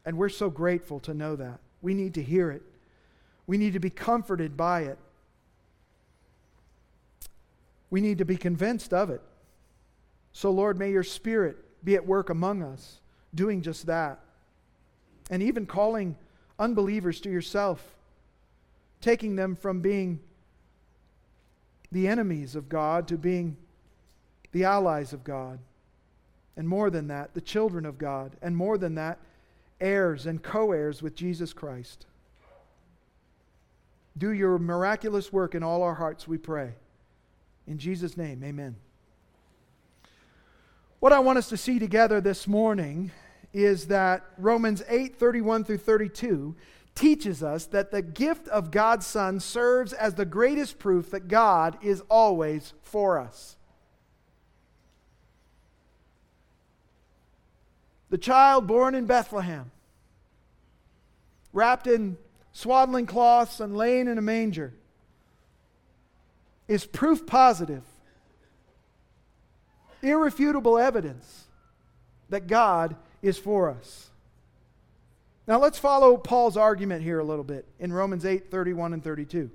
And 0.04 0.18
we're 0.18 0.28
so 0.28 0.50
grateful 0.50 1.00
to 1.00 1.14
know 1.14 1.34
that. 1.34 1.60
We 1.80 1.94
need 1.94 2.12
to 2.12 2.22
hear 2.22 2.50
it, 2.50 2.60
we 3.46 3.56
need 3.56 3.72
to 3.72 3.80
be 3.80 3.88
comforted 3.88 4.54
by 4.54 4.82
it, 4.82 4.98
we 7.94 8.00
need 8.00 8.18
to 8.18 8.24
be 8.24 8.36
convinced 8.36 8.92
of 8.92 9.08
it. 9.08 9.20
So, 10.32 10.50
Lord, 10.50 10.76
may 10.76 10.90
your 10.90 11.04
Spirit 11.04 11.56
be 11.84 11.94
at 11.94 12.04
work 12.04 12.28
among 12.28 12.60
us, 12.60 12.98
doing 13.32 13.62
just 13.62 13.86
that. 13.86 14.18
And 15.30 15.40
even 15.40 15.64
calling 15.64 16.16
unbelievers 16.58 17.20
to 17.20 17.30
yourself, 17.30 17.94
taking 19.00 19.36
them 19.36 19.54
from 19.54 19.80
being 19.80 20.18
the 21.92 22.08
enemies 22.08 22.56
of 22.56 22.68
God 22.68 23.06
to 23.06 23.16
being 23.16 23.56
the 24.50 24.64
allies 24.64 25.12
of 25.12 25.22
God. 25.22 25.60
And 26.56 26.68
more 26.68 26.90
than 26.90 27.06
that, 27.06 27.32
the 27.34 27.40
children 27.40 27.86
of 27.86 27.96
God. 27.96 28.32
And 28.42 28.56
more 28.56 28.76
than 28.76 28.96
that, 28.96 29.20
heirs 29.80 30.26
and 30.26 30.42
co 30.42 30.72
heirs 30.72 31.00
with 31.00 31.14
Jesus 31.14 31.52
Christ. 31.52 32.06
Do 34.18 34.32
your 34.32 34.58
miraculous 34.58 35.32
work 35.32 35.54
in 35.54 35.62
all 35.62 35.84
our 35.84 35.94
hearts, 35.94 36.26
we 36.26 36.38
pray. 36.38 36.72
In 37.66 37.78
Jesus' 37.78 38.16
name, 38.16 38.42
amen. 38.44 38.76
What 41.00 41.12
I 41.12 41.18
want 41.18 41.38
us 41.38 41.48
to 41.50 41.56
see 41.56 41.78
together 41.78 42.20
this 42.20 42.46
morning 42.46 43.10
is 43.52 43.86
that 43.86 44.24
Romans 44.38 44.82
8 44.88 45.16
31 45.16 45.64
through 45.64 45.78
32 45.78 46.56
teaches 46.94 47.42
us 47.42 47.66
that 47.66 47.90
the 47.90 48.02
gift 48.02 48.48
of 48.48 48.70
God's 48.70 49.06
Son 49.06 49.40
serves 49.40 49.92
as 49.92 50.14
the 50.14 50.24
greatest 50.24 50.78
proof 50.78 51.10
that 51.10 51.28
God 51.28 51.76
is 51.82 52.02
always 52.08 52.72
for 52.82 53.18
us. 53.18 53.56
The 58.10 58.18
child 58.18 58.66
born 58.66 58.94
in 58.94 59.06
Bethlehem, 59.06 59.72
wrapped 61.52 61.86
in 61.86 62.16
swaddling 62.52 63.06
cloths 63.06 63.60
and 63.60 63.76
laying 63.76 64.06
in 64.06 64.18
a 64.18 64.22
manger, 64.22 64.72
is 66.68 66.84
proof 66.84 67.26
positive, 67.26 67.82
irrefutable 70.02 70.78
evidence 70.78 71.44
that 72.30 72.46
God 72.46 72.96
is 73.22 73.38
for 73.38 73.70
us. 73.70 74.10
Now 75.46 75.58
let's 75.58 75.78
follow 75.78 76.16
Paul's 76.16 76.56
argument 76.56 77.02
here 77.02 77.18
a 77.18 77.24
little 77.24 77.44
bit 77.44 77.66
in 77.78 77.92
Romans 77.92 78.24
8 78.24 78.50
31 78.50 78.94
and 78.94 79.04
32. 79.04 79.50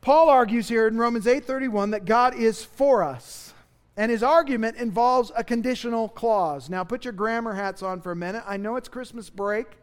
Paul 0.00 0.28
argues 0.28 0.68
here 0.68 0.86
in 0.86 0.96
Romans 0.96 1.26
8:31 1.26 1.90
that 1.90 2.04
God 2.04 2.34
is 2.34 2.64
for 2.64 3.02
us. 3.02 3.52
And 3.96 4.12
his 4.12 4.22
argument 4.22 4.76
involves 4.76 5.32
a 5.34 5.42
conditional 5.42 6.08
clause. 6.08 6.70
Now, 6.70 6.84
put 6.84 7.04
your 7.04 7.12
grammar 7.12 7.54
hats 7.54 7.82
on 7.82 8.00
for 8.00 8.12
a 8.12 8.16
minute. 8.16 8.44
I 8.46 8.56
know 8.56 8.76
it's 8.76 8.88
Christmas 8.88 9.28
break 9.28 9.76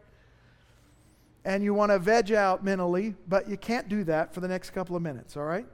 and 1.46 1.62
you 1.62 1.72
want 1.72 1.92
to 1.92 1.98
veg 2.00 2.32
out 2.32 2.64
mentally, 2.64 3.14
but 3.28 3.48
you 3.48 3.56
can't 3.56 3.88
do 3.88 4.02
that 4.02 4.34
for 4.34 4.40
the 4.40 4.48
next 4.48 4.70
couple 4.70 4.96
of 4.96 5.02
minutes, 5.02 5.36
all 5.36 5.44
right? 5.44 5.64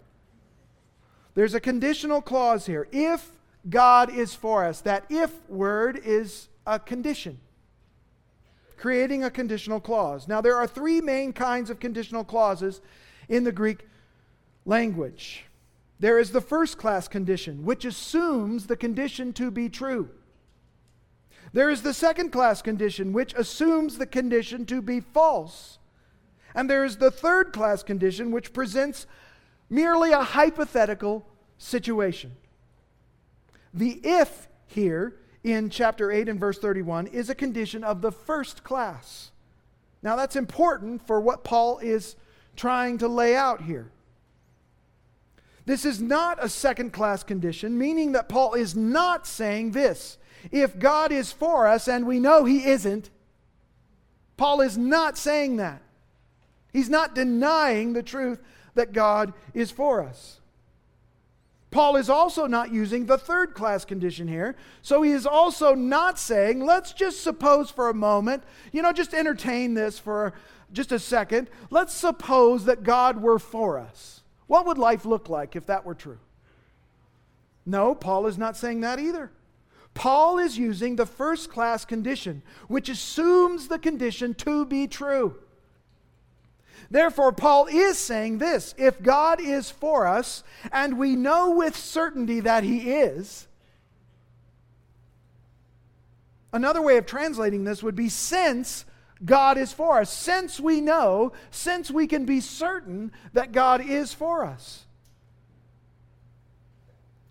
There's 1.35 1.55
a 1.55 1.61
conditional 1.61 2.21
clause 2.21 2.67
here. 2.67 2.87
If 2.93 3.33
God 3.71 4.15
is 4.15 4.35
for 4.35 4.67
us, 4.67 4.83
that 4.83 5.07
if 5.09 5.33
word 5.49 5.99
is 6.05 6.49
a 6.67 6.79
condition, 6.79 7.41
creating 8.77 9.25
a 9.25 9.31
conditional 9.31 9.81
clause. 9.81 10.29
Now, 10.29 10.43
there 10.43 10.57
are 10.57 10.67
three 10.67 11.01
main 11.01 11.33
kinds 11.33 11.71
of 11.71 11.81
conditional 11.81 12.23
clauses 12.23 12.83
in 13.31 13.45
the 13.45 13.53
Greek 13.53 13.87
language. 14.67 15.47
There 15.99 16.19
is 16.19 16.33
the 16.33 16.43
first 16.43 16.77
class 16.77 17.09
condition, 17.09 17.65
which 17.65 17.87
assumes 17.87 18.67
the 18.67 18.77
condition 18.77 19.33
to 19.35 19.51
be 19.51 19.71
true. 19.71 20.11
There 21.53 21.69
is 21.69 21.83
the 21.83 21.95
second 21.95 22.31
class 22.31 22.63
condition, 22.63 23.13
which 23.13 23.35
assumes 23.35 23.99
the 23.99 24.07
condition 24.07 24.65
to 24.67 24.81
be 24.81 25.01
false. 25.01 25.79
And 26.55 26.69
there 26.69 26.85
is 26.85 26.97
the 26.97 27.11
third 27.11 27.53
class 27.53 27.83
condition, 27.83 28.31
which 28.31 28.53
presents 28.53 29.07
merely 29.69 30.13
a 30.13 30.23
hypothetical 30.23 31.27
situation. 31.59 32.33
The 33.75 34.01
if 34.03 34.49
here 34.67 35.17
in 35.45 35.71
chapter 35.71 36.11
8 36.11 36.29
and 36.29 36.41
verse 36.41 36.59
31 36.59 37.09
is 37.09 37.31
a 37.31 37.35
condition 37.35 37.85
of 37.85 38.01
the 38.01 38.13
first 38.13 38.65
class. 38.65 39.31
Now, 40.03 40.17
that's 40.17 40.37
important 40.37 41.07
for 41.07 41.21
what 41.21 41.45
Paul 41.45 41.79
is 41.79 42.17
trying 42.57 42.99
to 42.99 43.09
lay 43.09 43.37
out 43.37 43.63
here. 43.63 43.92
This 45.65 45.85
is 45.85 46.01
not 46.01 46.43
a 46.43 46.49
second 46.49 46.93
class 46.93 47.23
condition, 47.23 47.79
meaning 47.79 48.13
that 48.13 48.29
Paul 48.29 48.55
is 48.55 48.75
not 48.75 49.27
saying 49.27 49.73
this. 49.73 50.19
If 50.51 50.79
God 50.79 51.13
is 51.13 51.31
for 51.31 51.69
us 51.69 51.87
and 51.89 52.07
we 52.07 52.19
know 52.19 52.45
he 52.45 52.65
isn't, 52.65 53.11
Paul 54.37 54.61
is 54.61 54.77
not 54.77 55.17
saying 55.17 55.57
that. 55.57 55.83
He's 56.73 56.89
not 56.89 57.15
denying 57.15 57.93
the 57.93 58.03
truth 58.03 58.41
that 58.75 58.93
God 58.93 59.35
is 59.55 59.71
for 59.71 60.03
us. 60.03 60.41
Paul 61.71 61.97
is 61.97 62.11
also 62.11 62.47
not 62.47 62.73
using 62.73 63.07
the 63.07 63.17
third 63.17 63.55
class 63.55 63.85
condition 63.85 64.29
here. 64.29 64.57
So 64.83 65.03
he 65.03 65.13
is 65.13 65.27
also 65.27 65.75
not 65.75 66.19
saying, 66.19 66.65
let's 66.65 66.93
just 66.93 67.23
suppose 67.23 67.71
for 67.71 67.89
a 67.89 67.95
moment, 67.95 68.43
you 68.73 68.83
know, 68.83 68.93
just 68.93 69.15
entertain 69.15 69.75
this 69.75 69.99
for 69.99 70.35
just 70.73 70.93
a 70.93 70.99
second. 70.99 71.49
Let's 71.71 71.95
suppose 71.95 72.67
that 72.67 72.83
God 72.83 73.23
were 73.23 73.39
for 73.39 73.79
us. 73.79 74.22
What 74.47 74.67
would 74.67 74.79
life 74.79 75.05
look 75.05 75.29
like 75.29 75.57
if 75.57 75.67
that 75.67 75.85
were 75.85 75.95
true? 75.95 76.19
No, 77.65 77.95
Paul 77.95 78.27
is 78.27 78.39
not 78.39 78.57
saying 78.57 78.81
that 78.81 78.99
either. 78.99 79.31
Paul 79.95 80.39
is 80.39 80.59
using 80.59 80.97
the 80.97 81.07
first 81.07 81.51
class 81.51 81.85
condition, 81.85 82.43
which 82.67 82.89
assumes 82.89 83.69
the 83.69 83.79
condition 83.79 84.35
to 84.35 84.65
be 84.65 84.87
true. 84.87 85.37
Therefore, 86.91 87.33
Paul 87.33 87.67
is 87.71 87.99
saying 87.99 88.39
this 88.39 88.75
if 88.77 89.03
God 89.03 89.41
is 89.41 89.71
for 89.71 90.07
us, 90.07 90.43
and 90.71 90.99
we 90.99 91.17
know 91.17 91.51
with 91.51 91.77
certainty 91.77 92.41
that 92.41 92.65
he 92.65 92.93
is, 92.93 93.47
another 96.53 96.83
way 96.83 96.97
of 96.97 97.07
translating 97.07 97.65
this 97.65 97.83
would 97.83 97.95
be 97.95 98.09
since 98.09 98.85
God 99.25 99.59
is 99.59 99.73
for 99.73 100.01
us. 100.01 100.13
Since 100.13 100.59
we 100.59 100.81
know, 100.81 101.33
since 101.51 101.91
we 101.91 102.07
can 102.07 102.25
be 102.25 102.41
certain 102.41 103.13
that 103.33 103.53
God 103.53 103.85
is 103.85 104.13
for 104.13 104.45
us. 104.45 104.87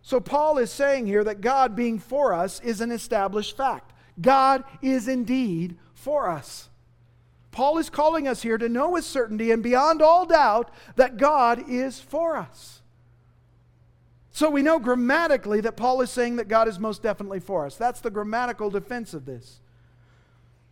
So, 0.01 0.19
Paul 0.19 0.57
is 0.57 0.71
saying 0.71 1.05
here 1.05 1.23
that 1.23 1.41
God 1.41 1.75
being 1.75 1.99
for 1.99 2.33
us 2.33 2.59
is 2.61 2.81
an 2.81 2.91
established 2.91 3.55
fact. 3.55 3.93
God 4.19 4.63
is 4.81 5.07
indeed 5.07 5.77
for 5.93 6.29
us. 6.29 6.69
Paul 7.51 7.77
is 7.77 7.89
calling 7.89 8.27
us 8.27 8.41
here 8.41 8.57
to 8.57 8.69
know 8.69 8.91
with 8.91 9.05
certainty 9.05 9.51
and 9.51 9.61
beyond 9.61 10.01
all 10.01 10.25
doubt 10.25 10.71
that 10.95 11.17
God 11.17 11.69
is 11.69 11.99
for 11.99 12.37
us. 12.37 12.81
So 14.31 14.49
we 14.49 14.61
know 14.61 14.79
grammatically 14.79 15.61
that 15.61 15.75
Paul 15.75 16.01
is 16.01 16.09
saying 16.09 16.37
that 16.37 16.47
God 16.47 16.67
is 16.67 16.79
most 16.79 17.03
definitely 17.03 17.41
for 17.41 17.65
us. 17.65 17.75
That's 17.75 17.99
the 17.99 18.09
grammatical 18.09 18.69
defense 18.69 19.13
of 19.13 19.25
this 19.25 19.59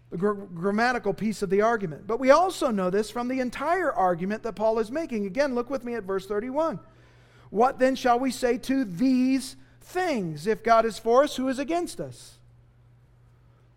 the 0.09 0.17
gr- 0.17 0.31
grammatical 0.33 1.13
piece 1.13 1.41
of 1.41 1.49
the 1.49 1.61
argument. 1.61 2.07
But 2.07 2.19
we 2.19 2.31
also 2.31 2.71
know 2.71 2.89
this 2.89 3.11
from 3.11 3.27
the 3.27 3.39
entire 3.39 3.93
argument 3.93 4.43
that 4.43 4.55
Paul 4.55 4.79
is 4.79 4.91
making. 4.91 5.25
Again, 5.25 5.55
look 5.55 5.69
with 5.69 5.83
me 5.83 5.95
at 5.95 6.03
verse 6.03 6.25
31. 6.25 6.79
What 7.49 7.79
then 7.79 7.95
shall 7.95 8.19
we 8.19 8.31
say 8.31 8.57
to 8.59 8.85
these 8.85 9.55
things? 9.81 10.47
If 10.47 10.63
God 10.63 10.85
is 10.85 10.99
for 10.99 11.23
us, 11.23 11.35
who 11.35 11.47
is 11.47 11.59
against 11.59 11.99
us? 11.99 12.37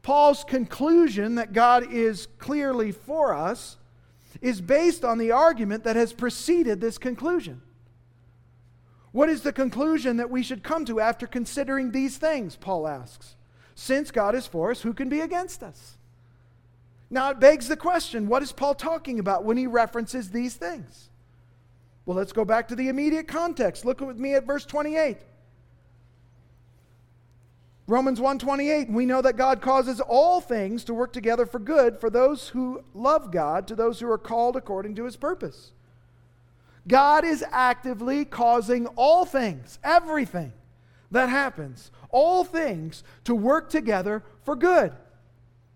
Paul's 0.03 0.45
conclusion 0.45 1.37
that 1.37 1.53
God 1.53 1.93
is 1.93 2.27
clearly 2.39 2.93
for 2.93 3.35
us 3.35 3.77
is 4.41 4.61
based 4.61 5.05
on 5.05 5.19
the 5.19 5.31
argument 5.31 5.85
that 5.85 5.97
has 5.97 6.13
preceded 6.13 6.81
this 6.81 6.99
conclusion. 6.99 7.63
What 9.13 9.29
is 9.29 9.43
the 9.43 9.53
conclusion 9.53 10.17
that 10.17 10.31
we 10.31 10.43
should 10.43 10.63
come 10.63 10.85
to 10.87 10.99
after 10.99 11.27
considering 11.27 11.91
these 11.91 12.17
things? 12.17 12.57
Paul 12.57 12.89
asks. 12.89 13.37
Since 13.75 14.11
God 14.11 14.35
is 14.35 14.47
for 14.47 14.71
us, 14.71 14.81
who 14.83 14.93
can 14.93 15.09
be 15.09 15.21
against 15.21 15.63
us? 15.63 15.97
Now, 17.13 17.29
it 17.29 17.39
begs 17.39 17.69
the 17.69 17.77
question 17.77 18.27
what 18.27 18.43
is 18.43 18.53
Paul 18.53 18.75
talking 18.75 19.19
about 19.19 19.45
when 19.45 19.59
he 19.59 19.67
references 19.67 20.31
these 20.31 20.55
things? 20.55 21.11
Well, 22.07 22.17
let's 22.17 22.33
go 22.33 22.47
back 22.47 22.69
to 22.69 22.75
the 22.75 22.89
immediate 22.89 23.29
context. 23.29 23.85
Look 23.85 24.01
with 24.01 24.19
me 24.19 24.35
at 24.35 24.47
verse 24.47 24.65
28. 24.65 25.19
Romans 27.87 28.19
1:28 28.19 28.91
we 28.91 29.05
know 29.05 29.21
that 29.21 29.37
God 29.37 29.61
causes 29.61 30.01
all 30.01 30.41
things 30.41 30.85
to 30.85 30.95
work 30.95 31.13
together 31.13 31.45
for 31.45 31.59
good 31.59 32.01
for 32.01 32.09
those 32.09 32.49
who 32.49 32.83
love 32.95 33.31
God 33.31 33.69
to 33.69 33.75
those 33.75 34.01
who 34.01 34.11
are 34.11 34.17
called 34.17 34.57
according 34.57 34.95
to 34.95 35.05
his 35.05 35.17
purpose. 35.17 35.73
God 36.89 37.27
is 37.27 37.45
actively 37.51 38.25
causing 38.25 38.87
all 38.97 39.27
things, 39.27 39.79
everything 39.85 40.55
that 41.11 41.29
happens, 41.29 41.91
all 42.11 42.43
things 42.43 43.05
to 43.25 43.35
work 43.35 43.69
together 43.69 44.23
for 44.45 44.57
good. 44.57 44.93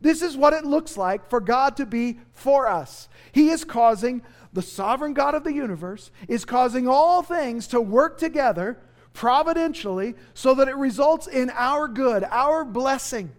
This 0.00 0.22
is 0.22 0.36
what 0.36 0.52
it 0.52 0.64
looks 0.64 0.96
like 0.96 1.28
for 1.30 1.40
God 1.40 1.76
to 1.78 1.86
be 1.86 2.18
for 2.32 2.68
us. 2.68 3.08
He 3.32 3.48
is 3.48 3.64
causing, 3.64 4.22
the 4.52 4.62
sovereign 4.62 5.14
God 5.14 5.34
of 5.34 5.44
the 5.44 5.52
universe 5.52 6.10
is 6.28 6.44
causing 6.44 6.86
all 6.86 7.22
things 7.22 7.66
to 7.68 7.80
work 7.80 8.18
together 8.18 8.78
providentially 9.12 10.14
so 10.34 10.54
that 10.54 10.68
it 10.68 10.76
results 10.76 11.26
in 11.26 11.50
our 11.54 11.88
good, 11.88 12.24
our 12.24 12.64
blessing. 12.64 13.32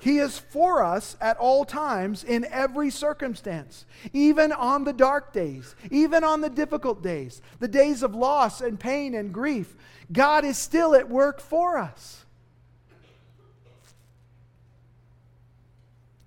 He 0.00 0.18
is 0.18 0.38
for 0.38 0.82
us 0.82 1.14
at 1.20 1.36
all 1.36 1.66
times 1.66 2.24
in 2.24 2.46
every 2.46 2.88
circumstance, 2.88 3.84
even 4.14 4.50
on 4.50 4.84
the 4.84 4.94
dark 4.94 5.34
days, 5.34 5.74
even 5.90 6.24
on 6.24 6.40
the 6.40 6.48
difficult 6.48 7.02
days, 7.02 7.42
the 7.58 7.68
days 7.68 8.02
of 8.02 8.14
loss 8.14 8.62
and 8.62 8.80
pain 8.80 9.14
and 9.14 9.30
grief. 9.30 9.76
God 10.10 10.46
is 10.46 10.56
still 10.56 10.94
at 10.94 11.10
work 11.10 11.38
for 11.38 11.76
us. 11.76 12.24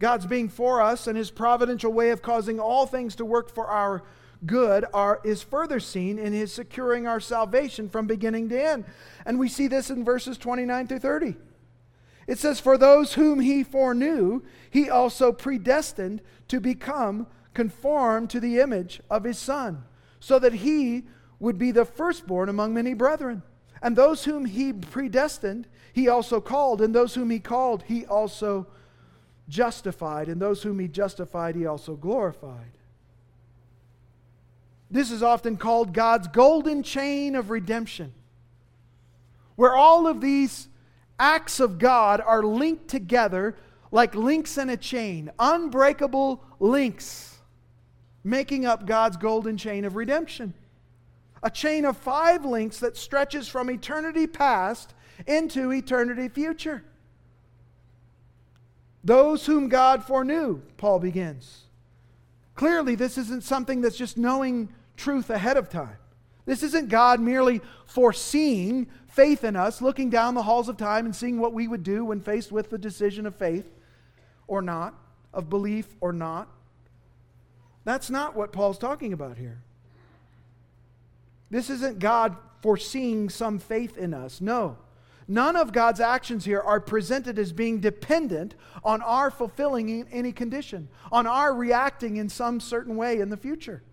God's 0.03 0.25
being 0.25 0.49
for 0.49 0.81
us 0.81 1.07
and 1.07 1.17
his 1.17 1.31
providential 1.31 1.93
way 1.93 2.09
of 2.09 2.21
causing 2.21 2.59
all 2.59 2.85
things 2.85 3.15
to 3.15 3.23
work 3.23 3.49
for 3.49 3.67
our 3.67 4.03
good 4.45 4.83
are, 4.93 5.21
is 5.23 5.41
further 5.41 5.79
seen 5.79 6.19
in 6.19 6.33
his 6.33 6.51
securing 6.51 7.07
our 7.07 7.21
salvation 7.21 7.87
from 7.87 8.05
beginning 8.05 8.49
to 8.49 8.61
end. 8.61 8.83
And 9.25 9.39
we 9.39 9.47
see 9.47 9.67
this 9.67 9.89
in 9.89 10.03
verses 10.03 10.37
29 10.37 10.87
through 10.87 10.99
30. 10.99 11.35
It 12.27 12.37
says, 12.37 12.59
For 12.59 12.77
those 12.77 13.13
whom 13.13 13.39
he 13.39 13.63
foreknew, 13.63 14.41
he 14.69 14.89
also 14.89 15.31
predestined 15.31 16.19
to 16.49 16.59
become 16.59 17.25
conformed 17.53 18.29
to 18.31 18.41
the 18.41 18.59
image 18.59 18.99
of 19.09 19.23
his 19.23 19.39
Son, 19.39 19.85
so 20.19 20.37
that 20.37 20.55
he 20.55 21.03
would 21.39 21.57
be 21.57 21.71
the 21.71 21.85
firstborn 21.85 22.49
among 22.49 22.73
many 22.73 22.93
brethren. 22.93 23.41
And 23.81 23.95
those 23.95 24.25
whom 24.25 24.43
he 24.43 24.73
predestined, 24.73 25.65
he 25.93 26.09
also 26.09 26.41
called. 26.41 26.81
And 26.81 26.93
those 26.93 27.15
whom 27.15 27.29
he 27.29 27.39
called, 27.39 27.83
he 27.83 28.05
also 28.05 28.67
justified. 29.47 30.27
And 30.29 30.41
those 30.41 30.63
whom 30.63 30.79
he 30.79 30.87
justified, 30.87 31.55
he 31.55 31.65
also 31.65 31.95
glorified. 31.95 32.71
This 34.89 35.09
is 35.09 35.23
often 35.23 35.57
called 35.57 35.93
God's 35.93 36.27
golden 36.27 36.83
chain 36.83 37.35
of 37.35 37.49
redemption, 37.49 38.13
where 39.55 39.75
all 39.75 40.05
of 40.05 40.21
these 40.21 40.67
acts 41.19 41.59
of 41.59 41.79
God 41.79 42.21
are 42.21 42.43
linked 42.43 42.87
together 42.89 43.55
like 43.91 44.13
links 44.13 44.57
in 44.57 44.69
a 44.69 44.77
chain, 44.77 45.31
unbreakable 45.39 46.43
links, 46.59 47.37
making 48.23 48.65
up 48.65 48.85
God's 48.85 49.17
golden 49.17 49.57
chain 49.57 49.85
of 49.85 49.95
redemption. 49.95 50.53
A 51.41 51.49
chain 51.49 51.85
of 51.85 51.97
five 51.97 52.45
links 52.45 52.79
that 52.79 52.95
stretches 52.95 53.47
from 53.47 53.69
eternity 53.69 54.27
past 54.27 54.93
into 55.27 55.71
eternity 55.71 56.29
future. 56.29 56.83
Those 59.03 59.45
whom 59.45 59.67
God 59.67 60.03
foreknew, 60.03 60.61
Paul 60.77 60.99
begins. 60.99 61.63
Clearly, 62.55 62.95
this 62.95 63.17
isn't 63.17 63.43
something 63.43 63.81
that's 63.81 63.97
just 63.97 64.17
knowing 64.17 64.69
truth 64.95 65.29
ahead 65.29 65.57
of 65.57 65.69
time. 65.69 65.97
This 66.45 66.63
isn't 66.63 66.89
God 66.89 67.19
merely 67.19 67.61
foreseeing 67.85 68.87
faith 69.07 69.43
in 69.43 69.55
us, 69.55 69.81
looking 69.81 70.09
down 70.09 70.35
the 70.35 70.43
halls 70.43 70.69
of 70.69 70.77
time 70.77 71.05
and 71.05 71.15
seeing 71.15 71.39
what 71.39 71.53
we 71.53 71.67
would 71.67 71.83
do 71.83 72.05
when 72.05 72.19
faced 72.19 72.51
with 72.51 72.69
the 72.69 72.77
decision 72.77 73.25
of 73.25 73.35
faith 73.35 73.65
or 74.47 74.61
not, 74.61 74.93
of 75.33 75.49
belief 75.49 75.87
or 76.01 76.11
not. 76.11 76.47
That's 77.85 78.09
not 78.09 78.35
what 78.35 78.51
Paul's 78.51 78.77
talking 78.77 79.13
about 79.13 79.37
here. 79.37 79.61
This 81.49 81.69
isn't 81.69 81.99
God 81.99 82.35
foreseeing 82.61 83.29
some 83.29 83.59
faith 83.59 83.97
in 83.97 84.13
us. 84.13 84.41
No. 84.41 84.77
None 85.27 85.55
of 85.55 85.71
God's 85.71 85.99
actions 85.99 86.45
here 86.45 86.59
are 86.59 86.79
presented 86.79 87.39
as 87.39 87.51
being 87.53 87.79
dependent 87.79 88.55
on 88.83 89.01
our 89.01 89.31
fulfilling 89.31 90.07
any 90.11 90.31
condition, 90.31 90.89
on 91.11 91.27
our 91.27 91.53
reacting 91.53 92.17
in 92.17 92.29
some 92.29 92.59
certain 92.59 92.95
way 92.95 93.19
in 93.19 93.29
the 93.29 93.37
future. 93.37 93.83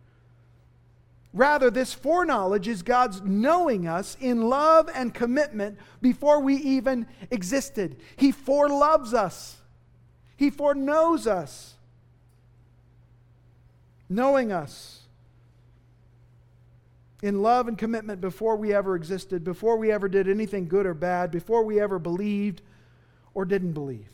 Rather, 1.32 1.70
this 1.70 1.94
foreknowledge 1.94 2.66
is 2.66 2.82
God's 2.82 3.22
knowing 3.22 3.86
us 3.86 4.16
in 4.20 4.48
love 4.48 4.90
and 4.92 5.14
commitment 5.14 5.78
before 6.02 6.40
we 6.40 6.56
even 6.56 7.06
existed. 7.30 7.96
He 8.16 8.32
foreloves 8.32 9.14
us, 9.14 9.58
He 10.36 10.50
foreknows 10.50 11.28
us, 11.28 11.74
knowing 14.08 14.50
us 14.50 14.99
in 17.22 17.42
love 17.42 17.68
and 17.68 17.76
commitment 17.76 18.20
before 18.20 18.56
we 18.56 18.72
ever 18.72 18.96
existed, 18.96 19.44
before 19.44 19.76
we 19.76 19.92
ever 19.92 20.09
did 20.09 20.28
anything 20.28 20.68
good 20.68 20.87
or 20.87 20.94
bad, 20.94 21.30
before 21.30 21.64
we 21.64 21.80
ever 21.80 21.98
believed 21.98 22.62
or 23.35 23.44
didn't 23.44 23.72
believe. 23.72 24.09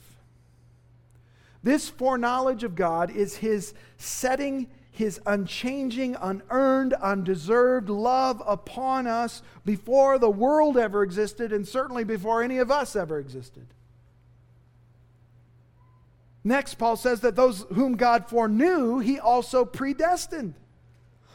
This 1.62 1.88
foreknowledge 1.88 2.64
of 2.64 2.74
God 2.74 3.10
is 3.10 3.36
His 3.36 3.74
setting 3.96 4.68
his 4.96 5.20
unchanging, 5.26 6.16
unearned, 6.22 6.94
undeserved 6.94 7.90
love 7.90 8.42
upon 8.46 9.06
us 9.06 9.42
before 9.62 10.18
the 10.18 10.30
world 10.30 10.78
ever 10.78 11.02
existed, 11.02 11.52
and 11.52 11.68
certainly 11.68 12.02
before 12.02 12.42
any 12.42 12.56
of 12.56 12.70
us 12.70 12.96
ever 12.96 13.18
existed. 13.18 13.66
Next, 16.42 16.76
Paul 16.76 16.96
says 16.96 17.20
that 17.20 17.36
those 17.36 17.66
whom 17.74 17.96
God 17.96 18.26
foreknew, 18.26 19.00
he 19.00 19.20
also 19.20 19.66
predestined. 19.66 20.54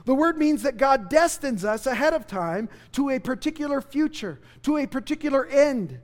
The 0.06 0.16
word 0.16 0.38
means 0.38 0.64
that 0.64 0.78
God 0.78 1.10
destines 1.10 1.64
us 1.64 1.86
ahead 1.86 2.14
of 2.14 2.26
time 2.26 2.70
to 2.94 3.10
a 3.10 3.20
particular 3.20 3.82
future, 3.82 4.40
to 4.64 4.78
a 4.78 4.88
particular 4.88 5.46
end, 5.46 6.00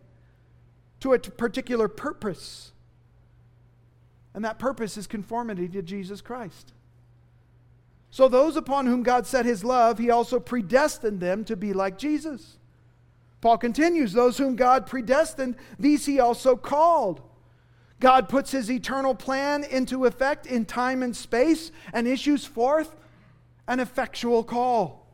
to 1.00 1.14
a 1.14 1.20
particular 1.20 1.88
purpose. 1.88 2.72
And 4.34 4.46
that 4.46 4.60
purpose 4.60 4.98
is 4.98 5.08
conformity 5.08 5.68
to 5.70 5.82
Jesus 5.82 6.22
Christ. 6.22 6.74
So, 8.10 8.28
those 8.28 8.56
upon 8.56 8.86
whom 8.86 9.04
God 9.04 9.28
set 9.28 9.46
his 9.46 9.64
love, 9.64 9.98
he 9.98 10.10
also 10.10 10.40
predestined 10.40 11.20
them 11.20 11.44
to 11.46 11.56
be 11.56 11.74
like 11.74 11.98
Jesus. 11.98 12.58
Paul 13.42 13.58
continues 13.58 14.14
those 14.14 14.38
whom 14.38 14.56
God 14.56 14.88
predestined, 14.88 15.56
these 15.78 16.06
he 16.06 16.20
also 16.20 16.56
called. 16.56 17.22
God 18.00 18.30
puts 18.30 18.52
his 18.52 18.70
eternal 18.70 19.16
plan 19.16 19.64
into 19.64 20.06
effect 20.06 20.46
in 20.46 20.66
time 20.66 21.02
and 21.02 21.16
space 21.16 21.72
and 21.94 22.08
issues 22.08 22.46
forth 22.46 22.96
an 23.68 23.80
effectual 23.80 24.44
call. 24.44 25.08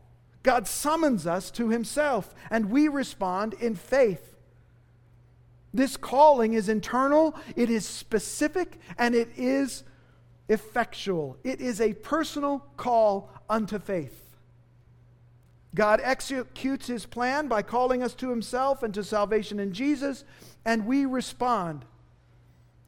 God 0.43 0.67
summons 0.67 1.25
us 1.25 1.49
to 1.51 1.69
himself, 1.69 2.35
and 2.49 2.69
we 2.69 2.87
respond 2.87 3.53
in 3.55 3.75
faith. 3.75 4.35
This 5.73 5.97
calling 5.97 6.53
is 6.53 6.69
internal, 6.69 7.35
it 7.55 7.69
is 7.69 7.87
specific, 7.87 8.79
and 8.97 9.15
it 9.15 9.29
is 9.35 9.83
effectual. 10.49 11.37
It 11.43 11.61
is 11.61 11.81
a 11.81 11.93
personal 11.93 12.59
call 12.77 13.31
unto 13.49 13.79
faith. 13.79 14.19
God 15.73 15.99
executes 16.03 16.87
his 16.87 17.05
plan 17.07 17.47
by 17.47 17.63
calling 17.63 18.03
us 18.03 18.13
to 18.15 18.29
himself 18.29 18.83
and 18.83 18.93
to 18.93 19.03
salvation 19.03 19.59
in 19.59 19.73
Jesus, 19.73 20.23
and 20.63 20.85
we 20.85 21.05
respond 21.05 21.85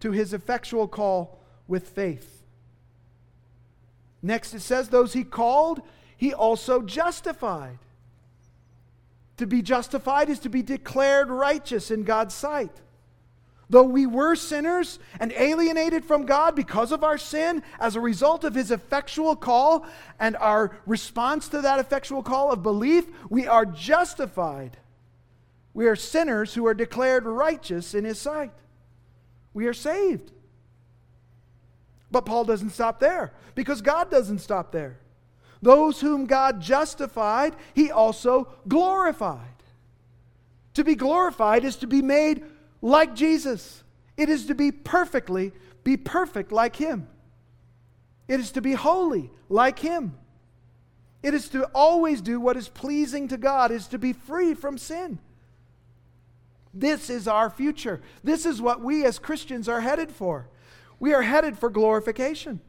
to 0.02 0.12
his 0.12 0.34
effectual 0.34 0.88
call 0.88 1.40
with 1.68 1.88
faith. 1.88 2.35
Next, 4.26 4.56
it 4.56 4.62
says, 4.62 4.90
Those 4.90 5.14
he 5.14 5.24
called, 5.24 5.82
he 6.18 6.34
also 6.34 6.82
justified. 6.82 7.78
To 9.38 9.46
be 9.46 9.62
justified 9.62 10.30
is 10.30 10.40
to 10.40 10.50
be 10.50 10.64
declared 10.64 11.30
righteous 11.30 11.92
in 11.92 12.04
God's 12.04 12.34
sight. 12.34 12.72
Though 13.70 13.84
we 13.84 14.08
were 14.08 14.36
sinners 14.36 14.98
and 15.20 15.32
alienated 15.34 16.06
from 16.06 16.26
God 16.26 16.56
because 16.56 16.92
of 16.92 17.04
our 17.04 17.20
sin, 17.20 17.62
as 17.80 17.96
a 17.96 18.02
result 18.02 18.44
of 18.44 18.56
his 18.56 18.72
effectual 18.72 19.36
call 19.36 19.86
and 20.20 20.36
our 20.38 20.76
response 20.88 21.48
to 21.50 21.62
that 21.62 21.80
effectual 21.80 22.24
call 22.24 22.52
of 22.52 22.64
belief, 22.64 23.06
we 23.30 23.46
are 23.46 23.66
justified. 23.66 24.78
We 25.76 25.86
are 25.86 25.96
sinners 25.96 26.56
who 26.56 26.66
are 26.66 26.74
declared 26.74 27.26
righteous 27.26 27.94
in 27.94 28.06
his 28.06 28.20
sight. 28.20 28.54
We 29.54 29.68
are 29.68 29.74
saved. 29.74 30.32
But 32.12 32.26
Paul 32.26 32.46
doesn't 32.46 32.72
stop 32.72 33.00
there 33.00 33.34
because 33.56 33.82
God 33.82 34.12
doesn't 34.12 34.40
stop 34.40 34.72
there. 34.72 35.00
Those 35.62 36.02
whom 36.02 36.26
God 36.26 36.62
justified, 36.62 37.56
he 37.74 37.92
also 37.92 38.50
glorified. 38.68 39.56
To 40.76 40.84
be 40.84 40.96
glorified 40.96 41.64
is 41.64 41.78
to 41.78 41.88
be 41.88 42.02
made 42.02 42.44
like 42.82 43.16
Jesus. 43.16 43.84
It 44.18 44.30
is 44.30 44.46
to 44.46 44.56
be 44.56 44.72
perfectly, 44.72 45.52
be 45.84 45.98
perfect 45.98 46.52
like 46.52 46.76
Him. 46.76 47.08
It 48.28 48.40
is 48.40 48.52
to 48.52 48.62
be 48.62 48.74
holy 48.74 49.32
like 49.50 49.80
Him. 49.80 50.18
It 51.24 51.34
is 51.34 51.50
to 51.50 51.66
always 51.74 52.22
do 52.22 52.40
what 52.40 52.58
is 52.58 52.70
pleasing 52.70 53.28
to 53.30 53.38
God, 53.38 53.72
is 53.72 53.88
to 53.88 53.98
be 53.98 54.14
free 54.14 54.54
from 54.54 54.78
sin. 54.78 55.20
This 56.74 57.10
is 57.10 57.28
our 57.28 57.50
future. 57.50 58.02
This 58.24 58.46
is 58.46 58.62
what 58.62 58.82
we 58.82 59.06
as 59.06 59.18
Christians 59.18 59.70
are 59.70 59.82
headed 59.82 60.12
for. 60.12 60.50
We 61.00 61.14
are 61.14 61.22
headed 61.22 61.58
for 61.58 61.70
glorification. 61.70 62.62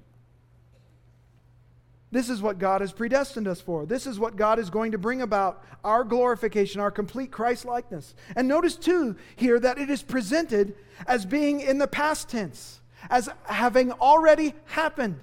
This 2.12 2.30
is 2.30 2.40
what 2.40 2.58
God 2.58 2.80
has 2.80 2.92
predestined 2.92 3.48
us 3.48 3.60
for. 3.60 3.84
This 3.84 4.06
is 4.06 4.18
what 4.18 4.36
God 4.36 4.58
is 4.58 4.70
going 4.70 4.92
to 4.92 4.98
bring 4.98 5.22
about 5.22 5.64
our 5.84 6.04
glorification, 6.04 6.80
our 6.80 6.90
complete 6.90 7.30
Christ 7.30 7.64
likeness. 7.64 8.14
And 8.34 8.48
notice 8.48 8.76
too 8.76 9.16
here 9.34 9.58
that 9.60 9.78
it 9.78 9.90
is 9.90 10.02
presented 10.02 10.74
as 11.06 11.26
being 11.26 11.60
in 11.60 11.78
the 11.78 11.88
past 11.88 12.28
tense, 12.28 12.80
as 13.10 13.28
having 13.44 13.92
already 13.92 14.54
happened. 14.66 15.20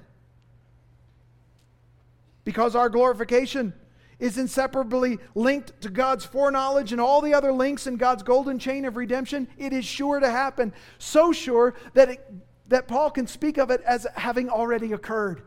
Because 2.44 2.76
our 2.76 2.90
glorification 2.90 3.74
is 4.20 4.38
inseparably 4.38 5.20
linked 5.36 5.80
to 5.82 5.90
God's 5.90 6.26
foreknowledge 6.26 6.92
and 6.92 7.02
all 7.02 7.22
the 7.22 7.34
other 7.34 7.52
links 7.52 7.88
in 7.88 7.96
God's 7.96 8.24
golden 8.24 8.60
chain 8.60 8.86
of 8.86 8.98
redemption, 8.98 9.48
it 9.58 9.74
is 9.74 9.86
sure 9.86 10.20
to 10.20 10.30
happen. 10.30 10.74
So 10.98 11.32
sure 11.32 11.74
that, 11.94 12.10
it, 12.10 12.34
that 12.68 12.88
Paul 12.88 13.12
can 13.12 13.28
speak 13.28 13.58
of 13.58 13.70
it 13.72 13.82
as 13.82 14.08
having 14.16 14.50
already 14.50 14.94
occurred. 14.94 15.44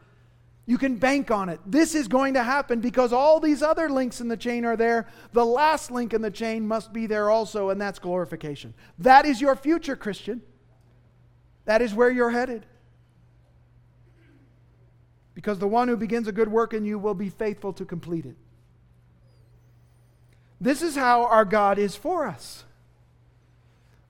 You 0.66 0.78
can 0.78 0.96
bank 0.96 1.30
on 1.30 1.48
it. 1.48 1.60
This 1.64 1.94
is 1.94 2.08
going 2.08 2.34
to 2.34 2.42
happen 2.42 2.80
because 2.80 3.12
all 3.12 3.38
these 3.38 3.62
other 3.62 3.88
links 3.88 4.20
in 4.20 4.26
the 4.26 4.36
chain 4.36 4.64
are 4.64 4.76
there. 4.76 5.06
The 5.32 5.44
last 5.44 5.92
link 5.92 6.12
in 6.12 6.22
the 6.22 6.30
chain 6.30 6.66
must 6.66 6.92
be 6.92 7.06
there 7.06 7.30
also, 7.30 7.70
and 7.70 7.80
that's 7.80 8.00
glorification. 8.00 8.74
That 8.98 9.26
is 9.26 9.40
your 9.40 9.54
future, 9.54 9.94
Christian. 9.94 10.42
That 11.66 11.82
is 11.82 11.94
where 11.94 12.10
you're 12.10 12.30
headed. 12.30 12.66
Because 15.34 15.58
the 15.60 15.68
one 15.68 15.86
who 15.86 15.96
begins 15.96 16.26
a 16.26 16.32
good 16.32 16.48
work 16.48 16.74
in 16.74 16.84
you 16.84 16.98
will 16.98 17.14
be 17.14 17.28
faithful 17.28 17.72
to 17.74 17.84
complete 17.84 18.26
it. 18.26 18.36
This 20.60 20.82
is 20.82 20.96
how 20.96 21.26
our 21.26 21.44
God 21.44 21.78
is 21.78 21.94
for 21.94 22.26
us. 22.26 22.64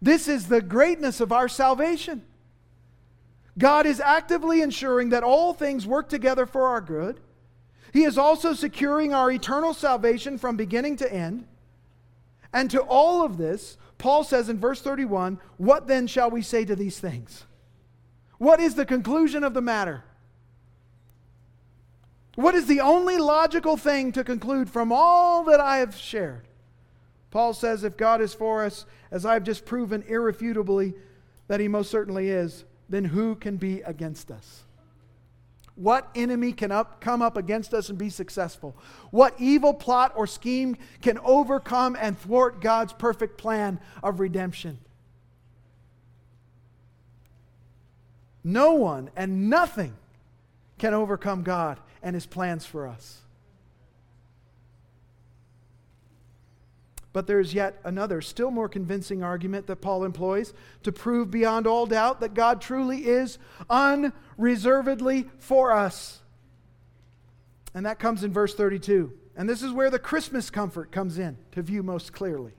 This 0.01 0.29
is 0.29 0.47
the 0.49 0.63
greatness 0.63 1.21
of 1.21 1.33
our 1.33 1.49
salvation. 1.49 2.23
God 3.59 3.87
is 3.87 4.01
actively 4.01 4.61
ensuring 4.61 5.11
that 5.11 5.23
all 5.23 5.55
things 5.55 5.87
work 5.87 6.09
together 6.09 6.47
for 6.47 6.67
our 6.67 6.81
good. 6.81 7.21
He 7.93 8.05
is 8.05 8.19
also 8.19 8.53
securing 8.53 9.15
our 9.15 9.31
eternal 9.31 9.73
salvation 9.73 10.37
from 10.37 10.57
beginning 10.57 10.97
to 10.97 11.13
end. 11.13 11.47
And 12.53 12.71
to 12.71 12.81
all 12.83 13.25
of 13.25 13.39
this, 13.39 13.79
Paul 13.99 14.25
says 14.25 14.49
in 14.49 14.59
verse 14.59 14.83
31 14.83 15.39
What 15.57 15.87
then 15.87 16.07
shall 16.07 16.31
we 16.31 16.43
say 16.43 16.65
to 16.65 16.77
these 16.77 16.99
things? 16.99 17.45
What 18.39 18.61
is 18.61 18.75
the 18.75 18.85
conclusion 18.85 19.45
of 19.45 19.55
the 19.55 19.63
matter? 19.63 20.05
What 22.35 22.55
is 22.55 22.67
the 22.67 22.81
only 22.81 23.17
logical 23.17 23.79
thing 23.79 24.13
to 24.13 24.23
conclude 24.23 24.69
from 24.69 24.93
all 24.93 25.45
that 25.45 25.61
I 25.61 25.79
have 25.79 25.97
shared? 25.97 26.47
Paul 27.31 27.55
says, 27.55 27.83
If 27.83 27.97
God 27.97 28.21
is 28.21 28.35
for 28.35 28.65
us, 28.65 28.85
as 29.11 29.25
I've 29.25 29.45
just 29.45 29.65
proven 29.65 30.03
irrefutably 30.03 30.93
that 31.49 31.61
he 31.61 31.69
most 31.69 31.91
certainly 31.91 32.29
is, 32.29 32.65
then 32.89 33.05
who 33.05 33.35
can 33.35 33.57
be 33.57 33.81
against 33.83 34.31
us? 34.31 34.63
What 35.75 36.09
enemy 36.15 36.53
can 36.53 36.73
up, 36.73 37.01
come 37.03 37.21
up 37.21 37.37
against 37.37 37.75
us 37.75 37.91
and 37.91 37.99
be 37.99 38.09
successful? 38.09 38.75
What 39.11 39.35
evil 39.39 39.75
plot 39.75 40.13
or 40.17 40.27
scheme 40.27 40.77
can 41.03 41.19
overcome 41.19 41.97
and 42.01 42.19
thwart 42.19 42.63
God's 42.63 42.95
perfect 42.95 43.37
plan 43.37 43.79
of 44.03 44.19
redemption? 44.19 44.79
No 48.43 48.73
one 48.73 49.11
and 49.17 49.51
nothing 49.51 49.95
can 50.79 50.95
overcome 50.95 51.43
God 51.43 51.79
and 52.03 52.15
his 52.15 52.27
plans 52.27 52.65
for 52.65 52.87
us. 52.87 53.21
But 57.17 57.27
there's 57.27 57.55
yet 57.55 57.81
another, 57.83 58.21
still 58.21 58.51
more 58.51 58.69
convincing 58.69 59.23
argument 59.23 59.69
that 59.69 59.77
Paul 59.77 60.05
employs 60.05 60.53
to 60.83 60.93
prove 60.93 61.31
beyond 61.31 61.67
all 61.67 61.87
doubt 61.87 62.21
that 62.21 62.35
God 62.35 62.61
truly 62.61 63.07
is 63.07 63.39
unreservedly 63.71 65.25
for 65.39 65.73
us. 65.73 66.21
And 67.73 67.87
that 67.87 67.99
comes 67.99 68.23
in 68.23 68.35
verse 68.35 68.55
32. 68.55 69.15
And 69.35 69.49
this 69.49 69.63
is 69.63 69.73
where 69.73 69.89
the 69.89 69.99
Christmas 69.99 70.51
comfort 70.51 70.93
comes 70.93 71.19
in 71.19 71.39
to 71.53 71.63
view 71.63 71.83
most 71.83 72.13
clearly. 72.13 72.53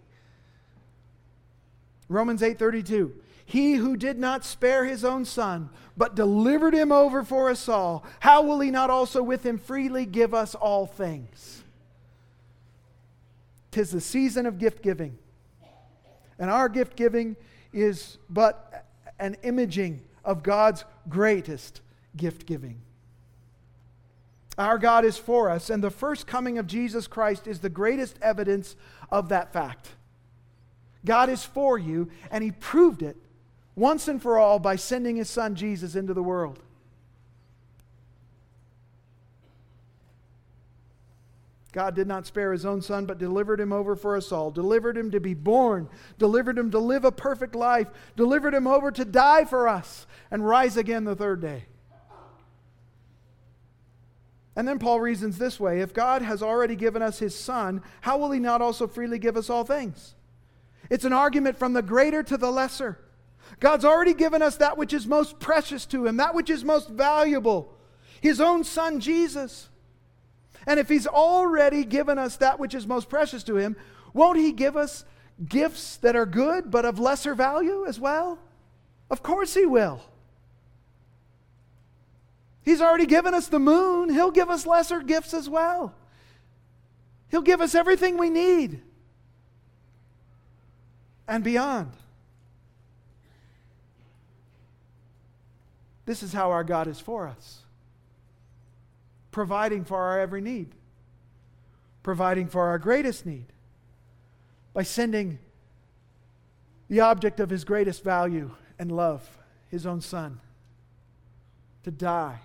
Romans 2.10 2.42
8:32 2.42 3.12
He 3.46 3.76
who 3.76 3.96
did 3.96 4.18
not 4.18 4.44
spare 4.44 4.86
his 4.86 5.06
own 5.06 5.26
son 5.26 5.70
but 5.96 6.16
delivered 6.16 6.74
him 6.74 6.92
over 6.92 7.24
for 7.24 7.52
us 7.52 7.70
all 7.70 8.04
how 8.22 8.42
will 8.42 8.62
he 8.62 8.72
not 8.72 8.90
also 8.90 9.22
with 9.22 9.46
him 9.46 9.60
freely 9.60 10.08
give 10.08 10.34
us 10.34 10.56
all 10.56 10.88
things 10.88 11.64
Tis 13.78 13.92
the 13.92 14.02
season 14.02 14.48
of 14.48 14.58
gift 14.58 14.82
giving. 14.82 15.20
And 16.40 16.50
our 16.50 16.68
gift 16.68 16.96
giving 16.96 17.36
is 17.72 18.18
but 18.28 18.88
an 19.20 19.36
imaging 19.44 20.02
of 20.26 20.42
God's 20.42 20.84
greatest 21.08 21.82
gift 22.16 22.48
giving. 22.48 22.82
Our 24.58 24.80
God 24.80 25.06
is 25.06 25.20
for 25.20 25.52
us, 25.52 25.70
and 25.70 25.84
the 25.84 25.92
first 25.92 26.26
coming 26.26 26.58
of 26.58 26.66
Jesus 26.66 27.06
Christ 27.06 27.46
is 27.46 27.60
the 27.60 27.70
greatest 27.70 28.18
evidence 28.20 28.76
of 29.12 29.30
that 29.30 29.54
fact. 29.54 29.90
God 31.06 31.30
is 31.30 31.44
for 31.44 31.78
you, 31.78 32.10
and 32.32 32.44
He 32.44 32.50
proved 32.50 33.04
it 33.04 33.18
once 33.76 34.08
and 34.08 34.20
for 34.20 34.40
all 34.40 34.58
by 34.58 34.76
sending 34.76 35.18
His 35.18 35.30
Son 35.30 35.54
Jesus 35.54 35.96
into 35.96 36.16
the 36.16 36.24
world. 36.24 36.64
God 41.78 41.94
did 41.94 42.08
not 42.08 42.26
spare 42.26 42.54
his 42.54 42.66
own 42.66 42.82
son, 42.82 43.06
but 43.06 43.20
delivered 43.20 43.60
him 43.60 43.72
over 43.72 43.96
for 43.96 44.18
us 44.18 44.32
all, 44.32 44.50
delivered 44.50 44.98
him 44.98 45.12
to 45.12 45.20
be 45.20 45.36
born, 45.36 45.88
delivered 46.18 46.58
him 46.58 46.72
to 46.72 46.80
live 46.80 47.06
a 47.06 47.12
perfect 47.12 47.54
life, 47.54 47.88
delivered 48.16 48.56
him 48.56 48.66
over 48.66 48.90
to 48.90 49.06
die 49.06 49.46
for 49.46 49.68
us 49.68 50.08
and 50.32 50.44
rise 50.44 50.76
again 50.76 51.04
the 51.04 51.16
third 51.16 51.40
day. 51.40 51.66
And 54.56 54.68
then 54.68 54.80
Paul 54.80 55.02
reasons 55.02 55.38
this 55.38 55.60
way 55.60 55.82
if 55.82 55.94
God 55.94 56.24
has 56.24 56.42
already 56.42 56.76
given 56.76 57.04
us 57.04 57.20
his 57.20 57.36
son, 57.36 57.84
how 58.02 58.18
will 58.18 58.32
he 58.32 58.40
not 58.40 58.60
also 58.60 58.88
freely 58.88 59.20
give 59.20 59.38
us 59.38 59.48
all 59.48 59.64
things? 59.64 60.16
It's 60.90 61.06
an 61.06 61.14
argument 61.14 61.60
from 61.60 61.74
the 61.74 61.84
greater 61.84 62.24
to 62.24 62.38
the 62.38 62.50
lesser. 62.50 62.98
God's 63.60 63.86
already 63.86 64.16
given 64.16 64.42
us 64.42 64.56
that 64.56 64.80
which 64.80 64.94
is 64.94 65.06
most 65.06 65.38
precious 65.38 65.86
to 65.86 66.08
him, 66.08 66.18
that 66.18 66.34
which 66.34 66.50
is 66.50 66.64
most 66.64 66.90
valuable, 66.90 67.72
his 68.20 68.42
own 68.42 68.64
son 68.64 69.00
Jesus. 69.00 69.70
And 70.68 70.82
if 70.82 70.90
He's 70.90 71.08
already 71.08 71.86
given 71.86 72.20
us 72.20 72.36
that 72.38 72.60
which 72.60 72.76
is 72.76 72.86
most 72.86 73.10
precious 73.10 73.42
to 73.46 73.56
Him, 73.56 73.78
won't 74.14 74.38
He 74.38 74.52
give 74.52 74.76
us 74.76 75.06
gifts 75.44 75.96
that 75.98 76.16
are 76.16 76.26
good 76.26 76.70
but 76.70 76.84
of 76.84 77.00
lesser 77.00 77.34
value 77.34 77.86
as 77.88 78.00
well? 78.00 78.38
Of 79.10 79.24
course 79.24 79.54
He 79.54 79.66
will. 79.66 80.02
He's 82.64 82.82
already 82.82 83.06
given 83.06 83.34
us 83.34 83.48
the 83.48 83.60
moon, 83.60 84.10
He'll 84.10 84.30
give 84.30 84.50
us 84.50 84.68
lesser 84.68 85.02
gifts 85.02 85.34
as 85.34 85.50
well. 85.50 85.96
He'll 87.30 87.42
give 87.42 87.62
us 87.62 87.74
everything 87.74 88.18
we 88.18 88.30
need 88.30 88.82
and 91.30 91.44
beyond. 91.44 91.92
This 96.06 96.24
is 96.24 96.32
how 96.32 96.52
our 96.52 96.64
God 96.64 96.88
is 96.88 97.00
for 97.00 97.28
us 97.28 97.62
providing 99.38 99.86
for 99.86 99.98
our 99.98 100.20
every 100.20 100.42
need, 100.42 100.74
providing 102.02 102.48
for 102.48 102.70
our 102.70 102.80
greatest 102.80 103.24
need 103.24 103.46
by 104.74 104.82
sending 104.82 105.38
the 106.90 107.02
object 107.02 107.40
of 107.40 107.48
his 107.52 107.64
greatest 107.64 108.04
value 108.04 108.50
and 108.80 108.92
love, 108.92 109.38
his 109.70 109.86
own 109.86 110.02
son, 110.02 110.40
to 111.84 111.92
die 111.92 112.40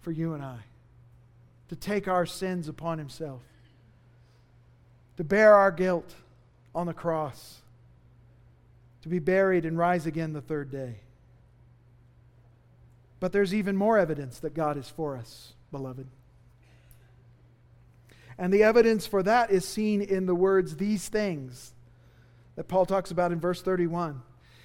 for 0.00 0.12
you 0.12 0.32
and 0.32 0.44
I, 0.44 0.58
to 1.70 1.74
take 1.74 2.06
our 2.06 2.24
sins 2.24 2.68
upon 2.68 2.98
himself, 2.98 3.42
to 5.16 5.24
bear 5.24 5.54
our 5.54 5.72
guilt 5.72 6.14
on 6.72 6.86
the 6.86 6.94
cross, 6.94 7.62
to 9.02 9.08
be 9.08 9.18
buried 9.18 9.64
and 9.64 9.76
rise 9.76 10.06
again 10.06 10.34
the 10.34 10.40
third 10.40 10.70
day. 10.70 11.00
But 13.18 13.32
there's 13.32 13.52
even 13.52 13.74
more 13.74 13.98
evidence 13.98 14.38
that 14.38 14.54
God 14.54 14.76
is 14.76 14.88
for 14.88 15.16
us 15.16 15.54
beloved. 15.76 16.06
And 18.38 18.52
the 18.52 18.62
evidence 18.62 19.06
for 19.06 19.22
that 19.22 19.50
is 19.50 19.66
seen 19.66 20.00
in 20.00 20.26
the 20.26 20.34
words, 20.34 20.76
these 20.76 21.08
things, 21.08 21.74
that 22.54 22.68
Paul 22.68 22.86
talks 22.86 23.10
about 23.10 23.30
in 23.32 23.40
verse 23.40 23.60
31. 23.60 24.22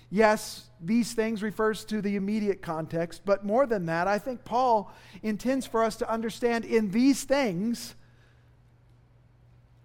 Yes, 0.10 0.69
these 0.82 1.13
things 1.13 1.43
refers 1.43 1.84
to 1.86 2.02
the 2.02 2.15
immediate 2.15 2.62
context, 2.62 3.21
but 3.26 3.45
more 3.45 3.65
than 3.65 3.86
that, 3.88 4.08
I 4.08 4.19
think 4.19 4.43
Paul 4.45 4.91
intends 5.21 5.65
for 5.65 5.84
us 5.84 5.97
to 5.97 6.10
understand 6.10 6.65
in 6.65 6.91
these 6.91 7.24
things 7.24 7.95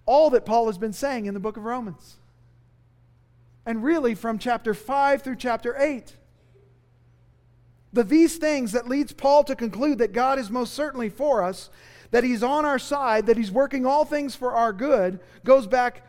all 0.05 0.31
that 0.31 0.47
Paul 0.47 0.67
has 0.67 0.79
been 0.79 0.93
saying 0.93 1.27
in 1.27 1.35
the 1.35 1.41
book 1.41 1.57
of 1.57 1.65
Romans. 1.65 2.17
And 3.65 3.83
really 3.83 4.15
from 4.15 4.39
chapter 4.39 4.75
5 4.75 5.23
through 5.23 5.37
chapter 5.37 5.77
8 5.77 6.17
the 7.97 8.05
these 8.05 8.37
things 8.37 8.73
that 8.73 8.89
leads 8.89 9.13
Paul 9.13 9.43
to 9.45 9.57
conclude 9.57 9.99
that 9.99 10.13
God 10.13 10.39
is 10.39 10.51
most 10.51 10.75
certainly 10.75 11.09
for 11.09 11.43
us, 11.43 11.71
that 12.13 12.23
he's 12.23 12.43
on 12.43 12.65
our 12.65 12.79
side, 12.79 13.27
that 13.27 13.37
he's 13.37 13.51
working 13.51 13.85
all 13.85 14.05
things 14.05 14.37
for 14.37 14.53
our 14.53 14.73
good, 14.73 15.19
goes 15.45 15.67
back 15.67 16.07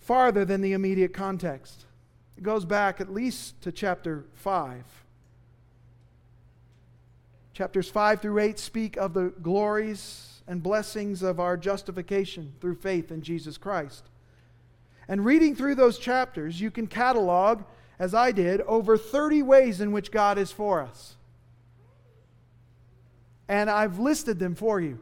farther 0.00 0.44
than 0.44 0.60
the 0.60 0.72
immediate 0.72 1.12
context. 1.12 1.84
It 2.36 2.42
goes 2.42 2.64
back 2.64 3.00
at 3.00 3.12
least 3.12 3.60
to 3.62 3.70
chapter 3.70 4.24
5. 4.32 4.82
Chapters 7.52 7.90
5 7.90 8.22
through 8.22 8.38
8 8.38 8.58
speak 8.58 8.96
of 8.96 9.12
the 9.12 9.32
glories 9.42 10.40
and 10.48 10.62
blessings 10.62 11.22
of 11.22 11.38
our 11.38 11.56
justification 11.56 12.54
through 12.60 12.76
faith 12.76 13.12
in 13.12 13.20
Jesus 13.20 13.58
Christ. 13.58 14.08
And 15.06 15.24
reading 15.24 15.54
through 15.54 15.74
those 15.74 15.98
chapters, 15.98 16.60
you 16.60 16.70
can 16.70 16.86
catalog, 16.86 17.62
as 18.02 18.14
I 18.14 18.32
did, 18.32 18.60
over 18.62 18.98
30 18.98 19.42
ways 19.42 19.80
in 19.80 19.92
which 19.92 20.10
God 20.10 20.36
is 20.36 20.50
for 20.50 20.80
us. 20.80 21.14
And 23.46 23.70
I've 23.70 24.00
listed 24.00 24.40
them 24.40 24.56
for 24.56 24.80
you, 24.80 24.98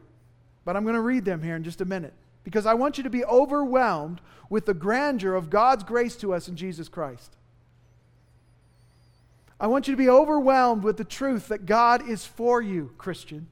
but 0.65 0.77
I'm 0.77 0.83
going 0.83 0.93
to 0.93 1.01
read 1.01 1.25
them 1.25 1.41
here 1.41 1.55
in 1.55 1.63
just 1.63 1.81
a 1.81 1.85
minute 1.85 2.13
because 2.43 2.67
I 2.67 2.75
want 2.75 2.99
you 2.99 3.03
to 3.03 3.09
be 3.09 3.25
overwhelmed 3.25 4.21
with 4.51 4.67
the 4.67 4.75
grandeur 4.75 5.33
of 5.33 5.49
God's 5.49 5.83
grace 5.83 6.15
to 6.17 6.31
us 6.35 6.47
in 6.47 6.55
Jesus 6.55 6.87
Christ. 6.89 7.35
I 9.59 9.65
want 9.65 9.87
you 9.87 9.93
to 9.93 9.97
be 9.97 10.09
overwhelmed 10.09 10.83
with 10.83 10.97
the 10.97 11.03
truth 11.03 11.47
that 11.47 11.65
God 11.65 12.07
is 12.07 12.23
for 12.23 12.61
you, 12.61 12.91
Christian. 12.99 13.47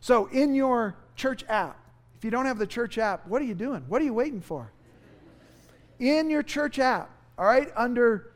So, 0.00 0.24
in 0.28 0.54
your 0.54 0.96
church 1.16 1.44
app, 1.50 1.78
if 2.16 2.24
you 2.24 2.30
don't 2.30 2.46
have 2.46 2.58
the 2.58 2.66
church 2.66 2.96
app, 2.96 3.28
what 3.28 3.42
are 3.42 3.46
you 3.46 3.54
doing? 3.54 3.84
What 3.88 4.00
are 4.00 4.06
you 4.06 4.14
waiting 4.14 4.40
for? 4.40 4.72
In 5.98 6.30
your 6.30 6.42
church 6.42 6.78
app, 6.78 7.10
all 7.38 7.46
right, 7.46 7.70
under, 7.76 8.32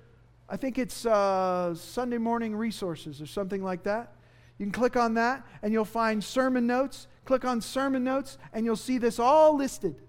I 0.48 0.56
think 0.56 0.78
it's 0.78 1.06
uh, 1.06 1.74
Sunday 1.74 2.18
morning 2.18 2.54
resources 2.54 3.22
or 3.22 3.26
something 3.26 3.62
like 3.62 3.84
that. 3.84 4.14
You 4.58 4.66
can 4.66 4.72
click 4.72 4.96
on 4.96 5.14
that 5.14 5.46
and 5.62 5.72
you'll 5.72 5.84
find 5.84 6.22
sermon 6.22 6.66
notes. 6.66 7.06
Click 7.24 7.44
on 7.44 7.60
sermon 7.60 8.02
notes 8.02 8.38
and 8.52 8.64
you'll 8.64 8.76
see 8.76 8.98
this 8.98 9.18
all 9.18 9.56
listed. 9.56 10.00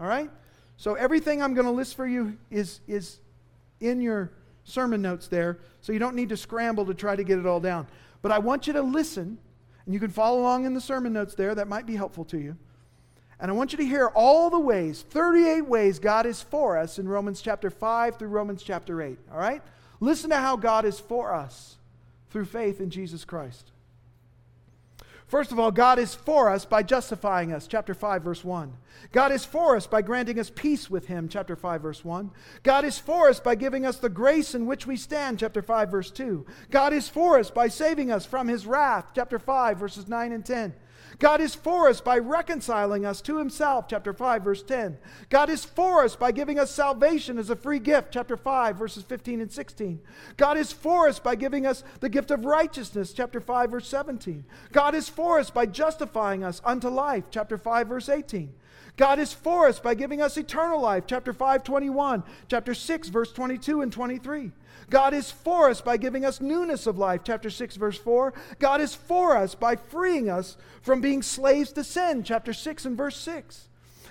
All 0.00 0.06
right? 0.06 0.30
So 0.76 0.94
everything 0.94 1.42
I'm 1.42 1.54
going 1.54 1.66
to 1.66 1.72
list 1.72 1.94
for 1.94 2.06
you 2.06 2.36
is, 2.50 2.80
is 2.88 3.20
in 3.80 4.00
your 4.00 4.32
sermon 4.64 5.02
notes 5.02 5.28
there, 5.28 5.60
so 5.80 5.92
you 5.92 5.98
don't 5.98 6.16
need 6.16 6.30
to 6.30 6.36
scramble 6.36 6.86
to 6.86 6.94
try 6.94 7.14
to 7.14 7.22
get 7.22 7.38
it 7.38 7.46
all 7.46 7.60
down. 7.60 7.86
But 8.22 8.32
I 8.32 8.38
want 8.38 8.66
you 8.66 8.72
to 8.72 8.82
listen, 8.82 9.38
and 9.84 9.94
you 9.94 10.00
can 10.00 10.10
follow 10.10 10.40
along 10.40 10.64
in 10.64 10.74
the 10.74 10.80
sermon 10.80 11.12
notes 11.12 11.34
there. 11.34 11.54
That 11.54 11.68
might 11.68 11.86
be 11.86 11.94
helpful 11.94 12.24
to 12.26 12.38
you. 12.38 12.56
And 13.40 13.50
I 13.50 13.54
want 13.54 13.72
you 13.72 13.78
to 13.78 13.86
hear 13.86 14.08
all 14.08 14.50
the 14.50 14.58
ways, 14.58 15.02
38 15.02 15.62
ways 15.62 15.98
God 15.98 16.26
is 16.26 16.42
for 16.42 16.78
us 16.78 16.98
in 16.98 17.08
Romans 17.08 17.42
chapter 17.42 17.70
5 17.70 18.16
through 18.18 18.28
Romans 18.28 18.62
chapter 18.62 19.02
8. 19.02 19.18
All 19.32 19.38
right? 19.38 19.62
Listen 20.00 20.30
to 20.30 20.36
how 20.36 20.56
God 20.56 20.84
is 20.84 21.00
for 21.00 21.34
us 21.34 21.76
through 22.30 22.44
faith 22.44 22.80
in 22.80 22.90
Jesus 22.90 23.24
Christ. 23.24 23.70
First 25.26 25.52
of 25.52 25.58
all, 25.58 25.72
God 25.72 25.98
is 25.98 26.14
for 26.14 26.50
us 26.50 26.64
by 26.64 26.82
justifying 26.82 27.52
us, 27.52 27.66
chapter 27.66 27.94
5, 27.94 28.22
verse 28.22 28.44
1. 28.44 28.72
God 29.10 29.32
is 29.32 29.44
for 29.44 29.74
us 29.74 29.86
by 29.86 30.02
granting 30.02 30.38
us 30.38 30.50
peace 30.54 30.90
with 30.90 31.06
Him, 31.06 31.28
chapter 31.28 31.56
5, 31.56 31.80
verse 31.80 32.04
1. 32.04 32.30
God 32.62 32.84
is 32.84 32.98
for 32.98 33.28
us 33.28 33.40
by 33.40 33.54
giving 33.54 33.86
us 33.86 33.96
the 33.96 34.08
grace 34.08 34.54
in 34.54 34.66
which 34.66 34.86
we 34.86 34.96
stand, 34.96 35.38
chapter 35.38 35.62
5, 35.62 35.90
verse 35.90 36.10
2. 36.10 36.44
God 36.70 36.92
is 36.92 37.08
for 37.08 37.38
us 37.38 37.50
by 37.50 37.68
saving 37.68 38.12
us 38.12 38.26
from 38.26 38.48
His 38.48 38.66
wrath, 38.66 39.12
chapter 39.14 39.38
5, 39.38 39.78
verses 39.78 40.06
9 40.06 40.30
and 40.30 40.44
10. 40.44 40.74
God 41.18 41.40
is 41.40 41.54
for 41.54 41.88
us 41.88 42.00
by 42.00 42.18
reconciling 42.18 43.06
us 43.06 43.20
to 43.22 43.38
himself, 43.38 43.86
chapter 43.88 44.12
5, 44.12 44.42
verse 44.42 44.62
10. 44.62 44.98
God 45.28 45.48
is 45.48 45.64
for 45.64 46.04
us 46.04 46.16
by 46.16 46.32
giving 46.32 46.58
us 46.58 46.70
salvation 46.70 47.38
as 47.38 47.50
a 47.50 47.56
free 47.56 47.78
gift, 47.78 48.12
chapter 48.12 48.36
5, 48.36 48.76
verses 48.76 49.02
15 49.04 49.40
and 49.40 49.52
16. 49.52 50.00
God 50.36 50.58
is 50.58 50.72
for 50.72 51.08
us 51.08 51.18
by 51.18 51.34
giving 51.34 51.66
us 51.66 51.84
the 52.00 52.08
gift 52.08 52.30
of 52.30 52.44
righteousness, 52.44 53.12
chapter 53.12 53.40
5, 53.40 53.70
verse 53.70 53.88
17. 53.88 54.44
God 54.72 54.94
is 54.94 55.08
for 55.08 55.38
us 55.38 55.50
by 55.50 55.66
justifying 55.66 56.42
us 56.42 56.60
unto 56.64 56.88
life, 56.88 57.24
chapter 57.30 57.58
5, 57.58 57.88
verse 57.88 58.08
18. 58.08 58.52
God 58.96 59.18
is 59.18 59.32
for 59.32 59.66
us 59.66 59.80
by 59.80 59.94
giving 59.94 60.22
us 60.22 60.36
eternal 60.36 60.80
life, 60.80 61.04
chapter 61.06 61.32
5, 61.32 61.64
21, 61.64 62.22
chapter 62.48 62.74
6, 62.74 63.08
verse 63.08 63.32
22 63.32 63.82
and 63.82 63.92
23. 63.92 64.52
God 64.90 65.14
is 65.14 65.30
for 65.30 65.70
us 65.70 65.80
by 65.80 65.96
giving 65.96 66.24
us 66.24 66.40
newness 66.40 66.86
of 66.86 66.98
life, 66.98 67.22
chapter 67.24 67.50
6, 67.50 67.76
verse 67.76 67.98
4. 67.98 68.34
God 68.58 68.80
is 68.80 68.94
for 68.94 69.36
us 69.36 69.54
by 69.54 69.76
freeing 69.76 70.28
us 70.28 70.56
from 70.82 71.00
being 71.00 71.22
slaves 71.22 71.72
to 71.72 71.84
sin, 71.84 72.22
chapter 72.22 72.52
6 72.52 72.84
and 72.84 72.96
verse 72.96 73.16
6. 73.16 73.68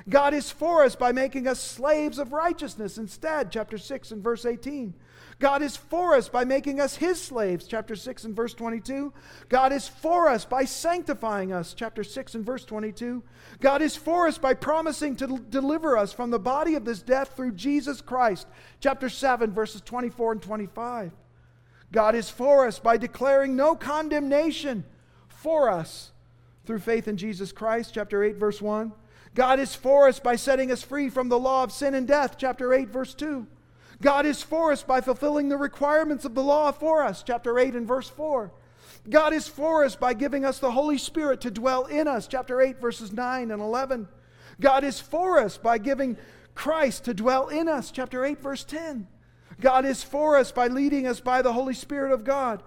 God 0.10 0.34
is 0.34 0.52
for 0.52 0.84
us 0.84 0.96
by 0.96 1.12
making 1.12 1.48
us 1.48 1.62
slaves 1.62 2.20
of 2.20 2.34
righteousness 2.34 2.98
instead, 2.98 3.52
chapter 3.52 3.78
6 3.78 4.12
and 4.12 4.24
verse 4.24 4.46
18. 4.46 4.94
God 5.39 5.62
is 5.62 5.76
for 5.76 6.16
us 6.16 6.30
by 6.30 6.46
making 6.46 6.80
us 6.80 6.96
his 6.96 7.22
slaves, 7.22 7.66
chapter 7.68 7.96
6 7.96 8.26
and 8.26 8.36
verse 8.36 8.54
22. 8.54 9.13
God 9.50 9.72
is 9.72 9.88
for 9.88 10.30
us 10.30 10.46
by 10.46 10.66
sanctifying 10.66 11.52
us, 11.52 11.74
chapter 11.74 12.04
6 12.04 12.36
and 12.36 12.46
verse 12.46 12.66
22. 12.66 13.24
God 13.60 13.82
is 13.82 13.96
for 13.96 14.28
us 14.28 14.38
by 14.38 14.54
promising 14.54 15.16
to 15.18 15.44
deliver 15.50 15.98
us 15.98 16.13
from 16.13 16.32
the 16.32 16.39
body 16.39 16.76
of 16.76 16.86
this 16.86 17.02
death 17.02 17.36
through 17.36 17.54
Jesus 17.54 18.02
Christ, 18.02 18.48
chapter 18.80 19.10
7, 19.10 19.52
verses 19.52 19.82
24 19.82 20.34
and 20.34 20.42
25. 20.42 21.12
God 21.92 22.16
is 22.16 22.30
for 22.30 22.68
us 22.68 22.80
by 22.80 22.98
declaring 22.98 23.56
no 23.56 23.76
condemnation 23.76 24.84
for 25.28 25.70
us 25.70 26.12
through 26.66 26.80
faith 26.80 27.08
in 27.08 27.18
Jesus 27.18 27.52
Christ, 27.52 27.94
chapter 27.94 28.24
8, 28.24 28.36
verse 28.36 28.62
1. 28.62 28.92
God 29.36 29.60
is 29.60 29.74
for 29.74 30.08
us 30.08 30.19
by 30.19 30.36
setting 30.36 30.72
us 30.72 30.84
free 30.84 31.10
from 31.10 31.30
the 31.30 31.39
law 31.39 31.63
of 31.63 31.72
sin 31.72 31.96
and 31.96 32.08
death, 32.08 32.36
chapter 32.38 32.74
8, 32.74 32.89
verse 32.89 33.13
2. 33.13 33.48
God 34.02 34.26
is 34.26 34.43
for 34.43 34.72
us 34.72 34.84
by 34.84 35.02
fulfilling 35.02 35.50
the 35.50 35.58
requirements 35.58 36.26
of 36.26 36.36
the 36.36 36.43
law 36.43 36.72
for 36.72 37.04
us, 37.04 37.24
chapter 37.24 37.58
8 37.58 37.74
and 37.74 37.88
verse 37.88 38.10
4. 38.10 38.52
God 39.10 39.34
is 39.34 39.48
for 39.48 39.84
us 39.84 39.96
by 39.96 40.13
giving 40.13 40.46
us 40.46 40.60
the 40.60 40.72
Holy 40.72 40.98
Spirit 40.98 41.41
to 41.41 41.52
dwell 41.52 41.86
in 41.86 42.08
us, 42.08 42.28
chapter 42.28 42.62
8, 42.62 42.80
verses 42.80 43.12
9 43.12 43.52
and 43.52 43.62
11. 43.62 44.08
God 44.60 44.84
is 44.84 45.00
for 45.00 45.39
us 45.39 45.58
by 45.58 45.78
giving 45.78 46.17
Christ 46.56 47.06
to 47.06 47.13
dwell 47.13 47.48
in 47.48 47.67
us, 47.67 47.91
chapter 47.91 48.24
8, 48.24 48.39
verse 48.39 48.63
10. 48.63 49.08
God 49.60 49.86
is 49.86 50.04
for 50.04 50.38
us 50.38 50.52
by 50.52 50.67
leading 50.67 51.08
us 51.08 51.19
by 51.19 51.41
the 51.41 51.54
Holy 51.54 51.74
Spirit 51.74 52.12
of 52.12 52.24
God, 52.24 52.62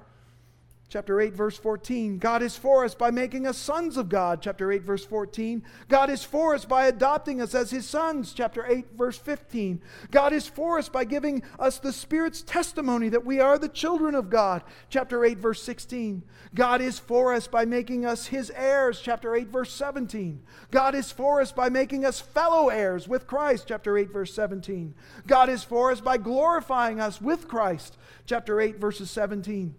Chapter 0.88 1.20
8, 1.20 1.34
verse 1.34 1.58
14. 1.58 2.18
God 2.18 2.42
is 2.42 2.56
for 2.56 2.84
us 2.84 2.94
by 2.94 3.10
making 3.10 3.44
us 3.44 3.58
sons 3.58 3.96
of 3.96 4.08
God. 4.08 4.40
Chapter 4.40 4.70
8, 4.70 4.82
verse 4.82 5.04
14. 5.04 5.64
God 5.88 6.10
is 6.10 6.22
for 6.22 6.54
us 6.54 6.64
by 6.64 6.86
adopting 6.86 7.40
us 7.42 7.56
as 7.56 7.72
his 7.72 7.88
sons. 7.88 8.32
Chapter 8.32 8.64
8, 8.64 8.96
verse 8.96 9.18
15. 9.18 9.82
God 10.12 10.32
is 10.32 10.46
for 10.46 10.78
us 10.78 10.88
by 10.88 11.04
giving 11.04 11.42
us 11.58 11.80
the 11.80 11.92
Spirit's 11.92 12.40
testimony 12.40 13.08
that 13.08 13.26
we 13.26 13.40
are 13.40 13.58
the 13.58 13.68
children 13.68 14.14
of 14.14 14.30
God. 14.30 14.62
Chapter 14.88 15.24
8, 15.24 15.38
verse 15.38 15.60
16. 15.60 16.22
God 16.54 16.80
is 16.80 17.00
for 17.00 17.34
us 17.34 17.48
by 17.48 17.64
making 17.64 18.06
us 18.06 18.26
his 18.26 18.50
heirs. 18.50 19.00
Chapter 19.00 19.34
8, 19.34 19.48
verse 19.48 19.72
17. 19.72 20.40
God 20.70 20.94
is 20.94 21.10
for 21.10 21.40
us 21.40 21.50
by 21.50 21.68
making 21.68 22.04
us 22.04 22.20
fellow 22.20 22.68
heirs 22.68 23.08
with 23.08 23.26
Christ. 23.26 23.64
Chapter 23.66 23.98
8, 23.98 24.12
verse 24.12 24.32
17. 24.32 24.94
God 25.26 25.48
is 25.48 25.64
for 25.64 25.90
us 25.90 26.00
by 26.00 26.16
glorifying 26.16 27.00
us 27.00 27.20
with 27.20 27.48
Christ. 27.48 27.98
Chapter 28.24 28.60
8, 28.60 28.78
verses 28.78 29.10
17 29.10 29.74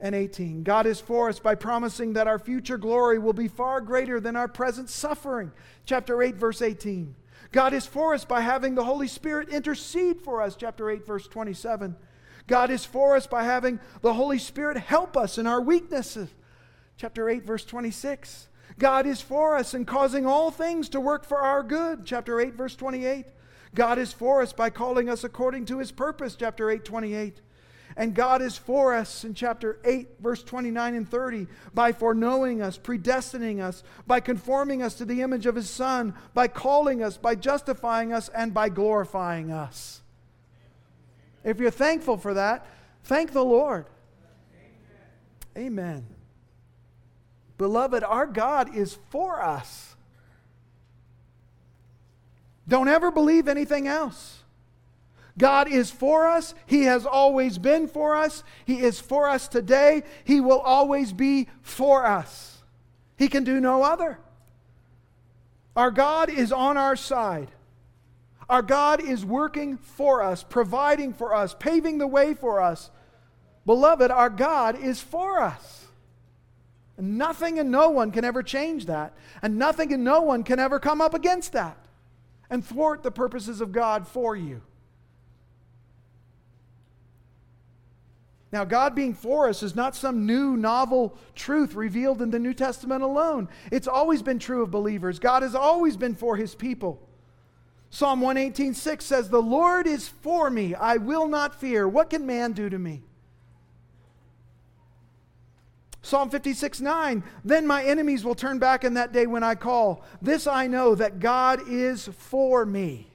and 0.00 0.14
18. 0.14 0.62
God 0.62 0.86
is 0.86 1.00
for 1.00 1.28
us 1.28 1.38
by 1.38 1.54
promising 1.54 2.14
that 2.14 2.26
our 2.26 2.38
future 2.38 2.78
glory 2.78 3.18
will 3.18 3.32
be 3.32 3.48
far 3.48 3.80
greater 3.80 4.20
than 4.20 4.36
our 4.36 4.48
present 4.48 4.88
suffering. 4.88 5.52
Chapter 5.84 6.22
8, 6.22 6.36
verse 6.36 6.62
18. 6.62 7.14
God 7.52 7.72
is 7.74 7.86
for 7.86 8.14
us 8.14 8.24
by 8.24 8.40
having 8.40 8.74
the 8.74 8.84
Holy 8.84 9.08
Spirit 9.08 9.48
intercede 9.48 10.20
for 10.20 10.40
us. 10.40 10.56
Chapter 10.56 10.90
8, 10.90 11.06
verse 11.06 11.26
27. 11.26 11.96
God 12.46 12.70
is 12.70 12.84
for 12.84 13.16
us 13.16 13.26
by 13.26 13.44
having 13.44 13.80
the 14.02 14.14
Holy 14.14 14.38
Spirit 14.38 14.76
help 14.76 15.16
us 15.16 15.38
in 15.38 15.46
our 15.46 15.60
weaknesses. 15.60 16.28
Chapter 16.96 17.28
8, 17.28 17.44
verse 17.44 17.64
26. 17.64 18.48
God 18.78 19.06
is 19.06 19.20
for 19.20 19.56
us 19.56 19.74
in 19.74 19.84
causing 19.84 20.26
all 20.26 20.50
things 20.50 20.88
to 20.90 21.00
work 21.00 21.24
for 21.24 21.38
our 21.38 21.62
good. 21.62 22.04
Chapter 22.04 22.40
8, 22.40 22.54
verse 22.54 22.76
28. 22.76 23.26
God 23.74 23.98
is 23.98 24.12
for 24.12 24.42
us 24.42 24.52
by 24.52 24.70
calling 24.70 25.08
us 25.08 25.22
according 25.22 25.66
to 25.66 25.78
his 25.78 25.92
purpose. 25.92 26.36
Chapter 26.36 26.70
8, 26.70 26.84
28. 26.84 27.40
And 27.96 28.14
God 28.14 28.40
is 28.40 28.56
for 28.56 28.94
us 28.94 29.24
in 29.24 29.34
chapter 29.34 29.78
8, 29.84 30.08
verse 30.20 30.42
29 30.42 30.94
and 30.94 31.08
30, 31.08 31.46
by 31.74 31.92
foreknowing 31.92 32.62
us, 32.62 32.78
predestining 32.78 33.60
us, 33.60 33.82
by 34.06 34.20
conforming 34.20 34.82
us 34.82 34.94
to 34.94 35.04
the 35.04 35.22
image 35.22 35.46
of 35.46 35.56
His 35.56 35.68
Son, 35.68 36.14
by 36.32 36.48
calling 36.48 37.02
us, 37.02 37.16
by 37.16 37.34
justifying 37.34 38.12
us, 38.12 38.28
and 38.28 38.54
by 38.54 38.68
glorifying 38.68 39.50
us. 39.50 40.02
If 41.44 41.58
you're 41.58 41.70
thankful 41.70 42.16
for 42.16 42.34
that, 42.34 42.66
thank 43.04 43.32
the 43.32 43.44
Lord. 43.44 43.86
Amen. 45.56 45.66
Amen. 45.66 46.06
Beloved, 47.58 48.04
our 48.04 48.26
God 48.26 48.74
is 48.74 48.98
for 49.10 49.42
us. 49.42 49.96
Don't 52.68 52.88
ever 52.88 53.10
believe 53.10 53.48
anything 53.48 53.88
else. 53.88 54.39
God 55.38 55.68
is 55.68 55.90
for 55.90 56.26
us. 56.26 56.54
He 56.66 56.84
has 56.84 57.06
always 57.06 57.58
been 57.58 57.88
for 57.88 58.14
us. 58.16 58.44
He 58.64 58.80
is 58.80 59.00
for 59.00 59.28
us 59.28 59.48
today. 59.48 60.02
He 60.24 60.40
will 60.40 60.60
always 60.60 61.12
be 61.12 61.48
for 61.62 62.04
us. 62.06 62.62
He 63.16 63.28
can 63.28 63.44
do 63.44 63.60
no 63.60 63.82
other. 63.82 64.18
Our 65.76 65.90
God 65.90 66.30
is 66.30 66.52
on 66.52 66.76
our 66.76 66.96
side. 66.96 67.48
Our 68.48 68.62
God 68.62 69.00
is 69.00 69.24
working 69.24 69.76
for 69.78 70.22
us, 70.22 70.42
providing 70.42 71.12
for 71.12 71.34
us, 71.34 71.54
paving 71.58 71.98
the 71.98 72.06
way 72.08 72.34
for 72.34 72.60
us. 72.60 72.90
Beloved, 73.64 74.10
our 74.10 74.30
God 74.30 74.82
is 74.82 75.00
for 75.00 75.40
us. 75.40 75.86
And 76.96 77.16
Nothing 77.16 77.58
and 77.58 77.70
no 77.70 77.90
one 77.90 78.10
can 78.10 78.24
ever 78.24 78.42
change 78.42 78.86
that, 78.86 79.14
and 79.40 79.56
nothing 79.56 79.92
and 79.92 80.02
no 80.02 80.20
one 80.22 80.42
can 80.42 80.58
ever 80.58 80.80
come 80.80 81.00
up 81.00 81.14
against 81.14 81.52
that. 81.52 81.76
and 82.50 82.66
thwart 82.66 83.04
the 83.04 83.12
purposes 83.12 83.60
of 83.60 83.70
God 83.70 84.08
for 84.08 84.34
you. 84.34 84.60
Now, 88.52 88.64
God 88.64 88.96
being 88.96 89.14
for 89.14 89.48
us 89.48 89.62
is 89.62 89.76
not 89.76 89.94
some 89.94 90.26
new, 90.26 90.56
novel 90.56 91.16
truth 91.36 91.74
revealed 91.74 92.20
in 92.20 92.30
the 92.30 92.38
New 92.38 92.52
Testament 92.52 93.02
alone. 93.02 93.48
It's 93.70 93.86
always 93.86 94.22
been 94.22 94.40
true 94.40 94.62
of 94.62 94.72
believers. 94.72 95.20
God 95.20 95.42
has 95.42 95.54
always 95.54 95.96
been 95.96 96.16
for 96.16 96.36
his 96.36 96.54
people. 96.56 97.00
Psalm 97.90 98.20
118:6 98.20 99.04
says, 99.04 99.30
"The 99.30 99.42
Lord 99.42 99.86
is 99.86 100.08
for 100.08 100.50
me; 100.50 100.74
I 100.74 100.96
will 100.96 101.28
not 101.28 101.54
fear. 101.54 101.88
What 101.88 102.10
can 102.10 102.26
man 102.26 102.52
do 102.52 102.68
to 102.68 102.78
me?" 102.78 103.04
Psalm 106.02 106.30
56 106.30 106.80
9, 106.80 107.22
then 107.44 107.66
my 107.66 107.84
enemies 107.84 108.24
will 108.24 108.34
turn 108.34 108.58
back 108.58 108.84
in 108.84 108.94
that 108.94 109.12
day 109.12 109.26
when 109.26 109.44
I 109.44 109.54
call. 109.54 110.02
This 110.22 110.46
I 110.46 110.66
know 110.66 110.94
that 110.94 111.20
God 111.20 111.68
is 111.68 112.08
for 112.08 112.64
me. 112.64 113.12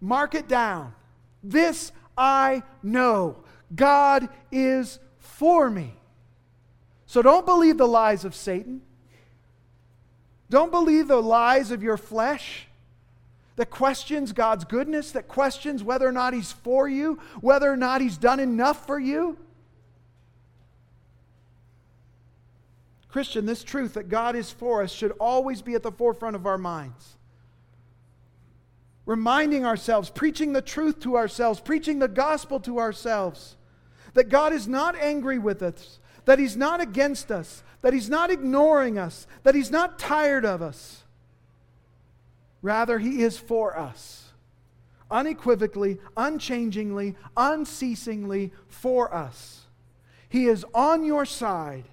Mark 0.00 0.34
it 0.34 0.48
down. 0.48 0.94
This 1.42 1.92
I 2.22 2.62
know. 2.84 3.38
God 3.74 4.28
is 4.52 5.00
for 5.18 5.68
me. 5.68 5.92
So 7.04 7.20
don't 7.20 7.44
believe 7.44 7.78
the 7.78 7.88
lies 7.88 8.24
of 8.24 8.32
Satan. 8.32 8.80
Don't 10.48 10.70
believe 10.70 11.08
the 11.08 11.20
lies 11.20 11.72
of 11.72 11.82
your 11.82 11.96
flesh 11.96 12.68
that 13.56 13.70
questions 13.70 14.32
God's 14.32 14.64
goodness, 14.64 15.10
that 15.12 15.26
questions 15.26 15.82
whether 15.82 16.06
or 16.06 16.12
not 16.12 16.32
He's 16.32 16.52
for 16.52 16.88
you, 16.88 17.18
whether 17.40 17.70
or 17.70 17.76
not 17.76 18.00
He's 18.00 18.18
done 18.18 18.38
enough 18.38 18.86
for 18.86 19.00
you. 19.00 19.36
Christian, 23.08 23.46
this 23.46 23.64
truth 23.64 23.94
that 23.94 24.08
God 24.08 24.36
is 24.36 24.52
for 24.52 24.80
us 24.82 24.92
should 24.92 25.10
always 25.18 25.60
be 25.60 25.74
at 25.74 25.82
the 25.82 25.90
forefront 25.90 26.36
of 26.36 26.46
our 26.46 26.56
minds. 26.56 27.16
Reminding 29.04 29.66
ourselves, 29.66 30.10
preaching 30.10 30.52
the 30.52 30.62
truth 30.62 31.00
to 31.00 31.16
ourselves, 31.16 31.60
preaching 31.60 31.98
the 31.98 32.08
gospel 32.08 32.60
to 32.60 32.78
ourselves, 32.78 33.56
that 34.14 34.28
God 34.28 34.52
is 34.52 34.68
not 34.68 34.94
angry 34.96 35.38
with 35.38 35.62
us, 35.62 35.98
that 36.24 36.38
He's 36.38 36.56
not 36.56 36.80
against 36.80 37.32
us, 37.32 37.62
that 37.80 37.92
He's 37.92 38.08
not 38.08 38.30
ignoring 38.30 38.98
us, 38.98 39.26
that 39.42 39.54
He's 39.54 39.70
not 39.70 39.98
tired 39.98 40.44
of 40.44 40.62
us. 40.62 41.02
Rather, 42.60 43.00
He 43.00 43.22
is 43.22 43.38
for 43.38 43.76
us, 43.76 44.32
unequivocally, 45.10 45.98
unchangingly, 46.16 47.16
unceasingly 47.36 48.52
for 48.68 49.12
us. 49.12 49.62
He 50.28 50.46
is 50.46 50.64
on 50.72 51.04
your 51.04 51.26
side. 51.26 51.84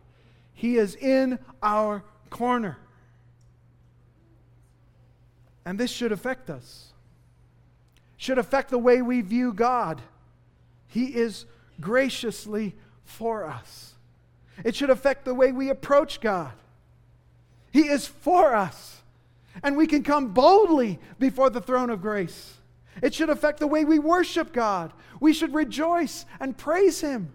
He 0.54 0.78
is 0.78 0.95
in 0.95 1.39
our 1.63 2.04
corner. 2.30 2.78
And 5.65 5.80
this 5.80 5.91
should 5.91 6.12
affect 6.12 6.50
us. 6.50 6.88
Should 8.19 8.38
affect 8.38 8.69
the 8.69 8.77
way 8.77 9.01
we 9.01 9.21
view 9.21 9.53
God. 9.53 10.01
He 10.88 11.05
is 11.05 11.45
graciously 11.79 12.75
for 13.05 13.45
us. 13.45 13.93
It 14.65 14.75
should 14.75 14.89
affect 14.89 15.23
the 15.23 15.34
way 15.34 15.53
we 15.53 15.69
approach 15.69 16.19
God. 16.19 16.51
He 17.71 17.88
is 17.88 18.05
for 18.05 18.53
us. 18.53 19.01
And 19.63 19.77
we 19.77 19.88
can 19.88 20.03
come 20.03 20.34
boldly 20.34 20.99
before 21.17 21.49
the 21.49 21.62
throne 21.62 21.89
of 21.89 22.01
grace. 22.01 22.55
It 23.01 23.13
should 23.13 23.29
affect 23.29 23.60
the 23.60 23.67
way 23.67 23.86
we 23.86 23.99
worship 23.99 24.51
God. 24.51 24.91
We 25.21 25.32
should 25.32 25.53
rejoice 25.53 26.25
and 26.41 26.58
praise 26.58 26.99
Him 26.99 27.32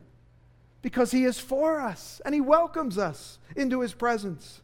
because 0.82 1.12
He 1.12 1.24
is 1.24 1.40
for 1.40 1.80
us 1.80 2.20
and 2.26 2.34
He 2.34 2.42
welcomes 2.42 2.98
us 2.98 3.38
into 3.56 3.80
His 3.80 3.94
presence. 3.94 4.60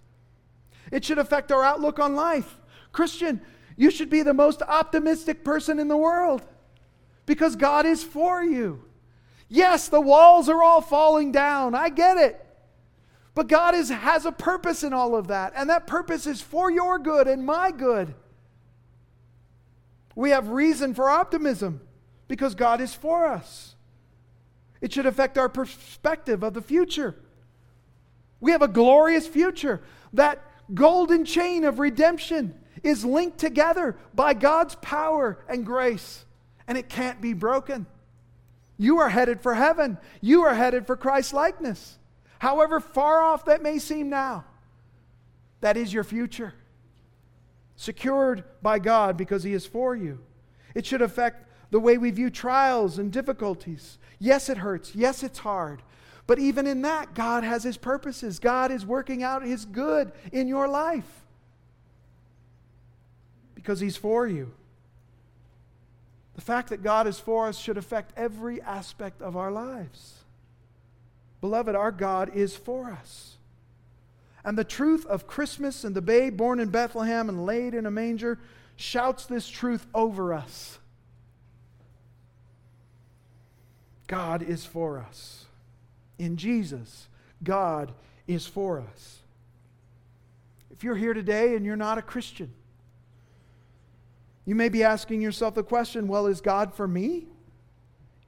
It 0.92 1.02
should 1.02 1.18
affect 1.18 1.50
our 1.50 1.64
outlook 1.64 1.98
on 1.98 2.14
life. 2.14 2.59
Christian, 2.92 3.40
you 3.81 3.90
should 3.90 4.11
be 4.11 4.23
the 4.23 4.35
most 4.35 4.61
optimistic 4.61 5.43
person 5.43 5.79
in 5.79 5.88
the 5.88 5.97
world 5.97 6.43
because 7.25 7.57
God 7.57 7.87
is 7.87 8.05
for 8.05 8.45
you. 8.45 8.85
Yes, 9.49 9.88
the 9.88 10.03
walls 10.03 10.51
are 10.51 10.62
all 10.62 10.83
falling 10.83 11.33
down. 11.33 11.75
I 11.75 11.88
get 11.88 12.19
it. 12.19 12.47
But 13.35 13.49
God 13.49 13.75
is, 13.75 13.88
has 13.88 14.27
a 14.27 14.33
purpose 14.33 14.83
in 14.83 14.93
all 14.93 15.16
of 15.16 15.29
that, 15.29 15.55
and 15.57 15.71
that 15.71 15.87
purpose 15.87 16.27
is 16.27 16.43
for 16.43 16.71
your 16.71 16.99
good 16.99 17.27
and 17.27 17.47
my 17.47 17.71
good. 17.71 18.14
We 20.14 20.29
have 20.29 20.49
reason 20.49 20.93
for 20.93 21.09
optimism 21.09 21.81
because 22.29 22.55
God 22.55 22.83
is 22.83 22.93
for 22.93 23.25
us. 23.25 23.77
It 24.83 24.93
should 24.93 25.07
affect 25.07 25.38
our 25.38 25.49
perspective 25.49 26.43
of 26.43 26.53
the 26.53 26.61
future. 26.61 27.16
We 28.40 28.53
have 28.53 28.61
a 28.61 28.69
glorious 28.69 29.27
future. 29.27 29.81
That 30.12 30.45
golden 30.75 31.25
chain 31.25 31.64
of 31.64 31.79
redemption 31.79 32.60
is 32.83 33.05
linked 33.05 33.38
together 33.38 33.97
by 34.14 34.35
God's 34.35 34.75
power 34.77 35.38
and 35.49 35.66
grace, 35.66 36.25
and 36.66 36.77
it 36.79 36.88
can't 36.88 37.21
be 37.21 37.33
broken. 37.33 37.87
You 38.79 38.99
are 38.99 39.09
headed 39.11 39.43
for 39.43 39.55
heaven. 39.55 39.99
You 40.21 40.43
are 40.45 40.55
headed 40.55 40.87
for 40.87 40.97
Christ's 40.97 41.35
likeness. 41.35 41.99
However 42.38 42.81
far 42.81 43.21
off 43.21 43.45
that 43.45 43.62
may 43.62 43.79
seem 43.79 44.09
now, 44.09 44.45
that 45.61 45.77
is 45.77 45.93
your 45.93 46.05
future. 46.05 46.55
Secured 47.77 48.45
by 48.62 48.79
God 48.79 49.16
because 49.16 49.43
He 49.43 49.53
is 49.53 49.66
for 49.66 49.95
you. 49.95 50.21
It 50.75 50.87
should 50.87 51.03
affect 51.03 51.47
the 51.71 51.81
way 51.81 51.99
we 51.99 52.11
view 52.11 52.31
trials 52.31 52.99
and 52.99 53.12
difficulties. 53.12 53.99
Yes, 54.19 54.49
it 54.49 54.59
hurts. 54.59 54.95
Yes, 54.95 55.23
it's 55.23 55.40
hard. 55.40 55.83
But 56.27 56.38
even 56.38 56.66
in 56.66 56.83
that, 56.83 57.14
God 57.14 57.45
has 57.45 57.62
His 57.62 57.77
purposes. 57.77 58.38
God 58.38 58.71
is 58.71 58.87
working 58.87 59.23
out 59.23 59.43
His 59.43 59.66
good 59.66 60.12
in 60.33 60.49
your 60.49 60.69
life 60.69 61.19
because 63.61 63.81
He's 63.81 63.96
for 63.96 64.27
you. 64.27 64.51
The 66.35 66.40
fact 66.40 66.70
that 66.70 66.83
God 66.83 67.07
is 67.07 67.18
for 67.18 67.49
us 67.49 67.59
should 67.59 67.77
affect 67.77 68.16
every 68.16 68.62
aspect 68.62 69.20
of 69.20 69.37
our 69.37 69.53
lives. 69.53 70.14
Beloved, 71.42 71.75
our 71.75 71.92
God 71.92 72.35
is 72.35 72.57
for 72.57 72.90
us. 72.90 73.37
And 74.42 74.57
the 74.57 74.64
truth 74.64 75.05
of 75.05 75.27
Christmas 75.27 75.85
and 75.85 75.94
the 75.94 76.01
babe 76.01 76.38
born 76.38 76.59
in 76.59 76.70
Bethlehem 76.70 77.29
and 77.29 77.44
laid 77.44 77.75
in 77.75 77.85
a 77.85 77.90
manger 77.90 78.38
shouts 78.77 79.27
this 79.27 79.46
truth 79.46 79.87
over 79.94 80.33
us. 80.33 80.79
God 84.07 84.42
is 84.42 84.64
for 84.64 84.99
us. 84.99 85.44
In 86.18 86.38
Jesus, 86.38 87.09
God 87.44 87.92
is 88.27 88.46
for 88.46 88.81
us. 88.81 89.18
If 90.70 90.83
you're 90.83 90.96
here 90.96 91.12
today 91.12 91.55
and 91.55 91.66
you're 91.66 91.77
not 91.77 91.99
a 91.99 92.03
Christian, 92.03 92.51
you 94.44 94.55
may 94.55 94.68
be 94.68 94.83
asking 94.83 95.20
yourself 95.20 95.55
the 95.55 95.62
question 95.62 96.09
well, 96.09 96.26
is 96.26 96.40
God 96.40 96.74
for 96.74 96.88
me? 96.88 97.26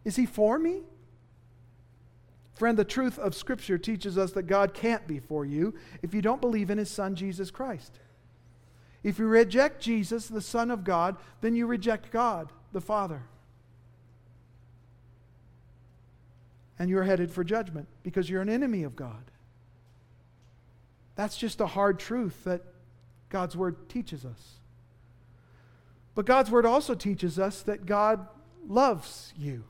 Is 0.05 0.17
He 0.17 0.27
for 0.27 0.59
me? 0.59 0.83
Friend, 2.55 2.79
the 2.79 2.85
truth 2.85 3.19
of 3.19 3.35
Scripture 3.35 3.79
teaches 3.79 4.19
us 4.19 4.33
that 4.33 4.43
God 4.43 4.75
can't 4.75 5.07
be 5.07 5.19
for 5.19 5.45
you 5.45 5.75
if 6.03 6.15
you 6.15 6.23
don't 6.23 6.41
believe 6.41 6.71
in 6.71 6.79
His 6.79 6.91
Son, 6.91 7.15
Jesus 7.15 7.51
Christ. 7.51 7.99
If 9.03 9.19
you 9.19 9.27
reject 9.27 9.81
Jesus, 9.81 10.29
the 10.29 10.41
Son 10.41 10.71
of 10.71 10.85
God, 10.85 11.17
then 11.41 11.57
you 11.57 11.67
reject 11.67 12.13
God, 12.13 12.53
the 12.73 12.81
Father. 12.81 13.23
and 16.83 16.91
you're 16.91 17.05
headed 17.05 17.31
for 17.31 17.45
judgment 17.45 17.87
because 18.03 18.29
you're 18.29 18.43
an 18.43 18.49
enemy 18.49 18.83
of 18.83 18.97
God. 18.97 19.31
That's 21.15 21.37
just 21.37 21.61
a 21.61 21.67
hard 21.69 22.01
truth 22.01 22.43
that 22.43 22.63
God's 23.29 23.57
Word 23.57 23.89
teaches 23.89 24.25
us. 24.25 24.55
But 26.15 26.27
God's 26.27 26.51
Word 26.51 26.67
also 26.67 26.95
teaches 26.95 27.39
us 27.39 27.63
that 27.63 27.87
God 27.87 28.27
loves 28.67 29.33
you 29.37 29.65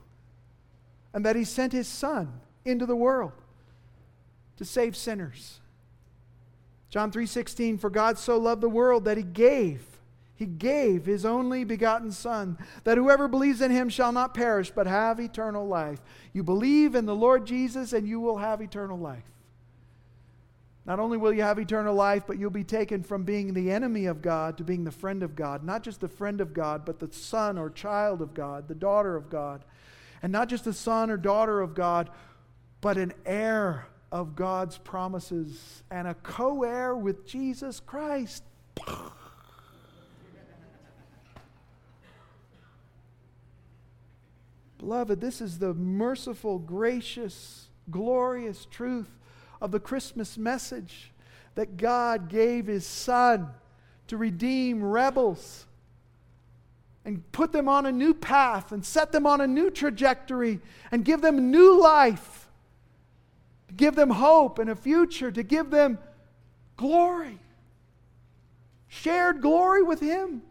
and 1.14 1.24
that 1.24 1.36
He 1.36 1.44
sent 1.44 1.72
His 1.72 1.88
Son 1.88 2.40
into 2.64 2.86
the 2.86 2.96
world 2.96 3.32
to 4.56 4.64
save 4.64 4.96
sinners. 4.96 5.60
John 6.90 7.10
3:16 7.10 7.78
For 7.78 7.90
God 7.90 8.18
so 8.18 8.36
loved 8.38 8.60
the 8.60 8.68
world 8.68 9.04
that 9.04 9.16
he 9.16 9.22
gave 9.22 9.92
he 10.42 10.46
gave 10.46 11.06
his 11.06 11.24
only 11.24 11.62
begotten 11.62 12.10
Son, 12.10 12.58
that 12.82 12.98
whoever 12.98 13.28
believes 13.28 13.60
in 13.60 13.70
him 13.70 13.88
shall 13.88 14.10
not 14.10 14.34
perish, 14.34 14.72
but 14.72 14.88
have 14.88 15.20
eternal 15.20 15.68
life. 15.68 16.00
You 16.32 16.42
believe 16.42 16.96
in 16.96 17.06
the 17.06 17.14
Lord 17.14 17.46
Jesus, 17.46 17.92
and 17.92 18.08
you 18.08 18.18
will 18.18 18.38
have 18.38 18.60
eternal 18.60 18.98
life. 18.98 19.22
Not 20.84 20.98
only 20.98 21.16
will 21.16 21.32
you 21.32 21.42
have 21.42 21.58
eternal 21.58 21.94
life, 21.94 22.24
but 22.26 22.38
you'll 22.38 22.50
be 22.50 22.64
taken 22.64 23.04
from 23.04 23.22
being 23.22 23.54
the 23.54 23.70
enemy 23.70 24.06
of 24.06 24.20
God 24.20 24.58
to 24.58 24.64
being 24.64 24.82
the 24.82 24.90
friend 24.90 25.22
of 25.22 25.36
God. 25.36 25.62
Not 25.62 25.84
just 25.84 26.00
the 26.00 26.08
friend 26.08 26.40
of 26.40 26.52
God, 26.52 26.84
but 26.84 26.98
the 26.98 27.12
son 27.12 27.56
or 27.56 27.70
child 27.70 28.20
of 28.20 28.34
God, 28.34 28.66
the 28.66 28.74
daughter 28.74 29.14
of 29.14 29.30
God. 29.30 29.64
And 30.22 30.32
not 30.32 30.48
just 30.48 30.64
the 30.64 30.72
son 30.72 31.10
or 31.10 31.16
daughter 31.16 31.60
of 31.60 31.74
God, 31.74 32.10
but 32.80 32.98
an 32.98 33.12
heir 33.24 33.86
of 34.10 34.34
God's 34.34 34.76
promises 34.76 35.84
and 35.90 36.08
a 36.08 36.14
co 36.14 36.64
heir 36.64 36.96
with 36.96 37.26
Jesus 37.26 37.78
Christ. 37.78 38.42
Beloved, 44.78 45.20
this 45.20 45.40
is 45.40 45.60
the 45.60 45.74
merciful, 45.74 46.58
gracious, 46.58 47.68
glorious 47.88 48.66
truth 48.68 49.16
of 49.62 49.70
the 49.70 49.80
Christmas 49.80 50.36
message 50.36 51.12
that 51.54 51.76
God 51.76 52.28
gave 52.28 52.66
His 52.66 52.84
Son 52.84 53.48
to 54.08 54.16
redeem 54.16 54.82
rebels 54.82 55.66
and 57.04 57.22
put 57.30 57.52
them 57.52 57.68
on 57.68 57.86
a 57.86 57.92
new 57.92 58.12
path 58.12 58.72
and 58.72 58.84
set 58.84 59.12
them 59.12 59.24
on 59.24 59.40
a 59.40 59.46
new 59.46 59.70
trajectory 59.70 60.58
and 60.90 61.04
give 61.04 61.20
them 61.20 61.52
new 61.52 61.80
life, 61.80 62.48
to 63.68 63.74
give 63.74 63.94
them 63.94 64.10
hope 64.10 64.58
and 64.58 64.68
a 64.68 64.74
future, 64.74 65.30
to 65.30 65.44
give 65.44 65.70
them 65.70 65.96
glory, 66.76 67.38
shared 68.88 69.40
glory 69.40 69.82
with 69.82 70.00
Him. 70.00 70.42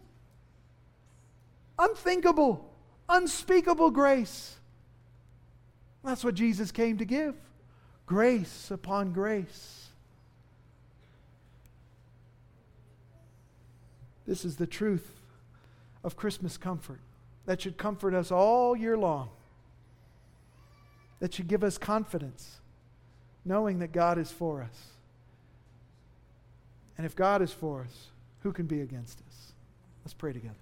Unthinkable, 1.77 2.65
unspeakable 3.09 3.91
grace. 3.91 4.55
That's 6.01 6.23
what 6.23 6.35
Jesus 6.35 6.71
came 6.71 6.97
to 6.99 7.05
give 7.05 7.35
grace 8.11 8.69
upon 8.69 9.13
grace. 9.13 9.87
This 14.27 14.43
is 14.43 14.57
the 14.57 14.67
truth 14.67 15.21
of 16.03 16.17
Christmas 16.17 16.57
comfort 16.57 16.99
that 17.45 17.61
should 17.61 17.77
comfort 17.77 18.13
us 18.13 18.29
all 18.29 18.75
year 18.75 18.97
long, 18.97 19.29
that 21.21 21.33
should 21.33 21.47
give 21.47 21.63
us 21.63 21.77
confidence, 21.77 22.59
knowing 23.45 23.79
that 23.79 23.93
God 23.93 24.17
is 24.17 24.29
for 24.29 24.61
us. 24.61 24.87
And 26.97 27.05
if 27.05 27.15
God 27.15 27.41
is 27.41 27.53
for 27.53 27.79
us, 27.79 28.07
who 28.43 28.51
can 28.51 28.65
be 28.65 28.81
against 28.81 29.19
us? 29.19 29.53
Let's 30.03 30.13
pray 30.13 30.33
together. 30.33 30.55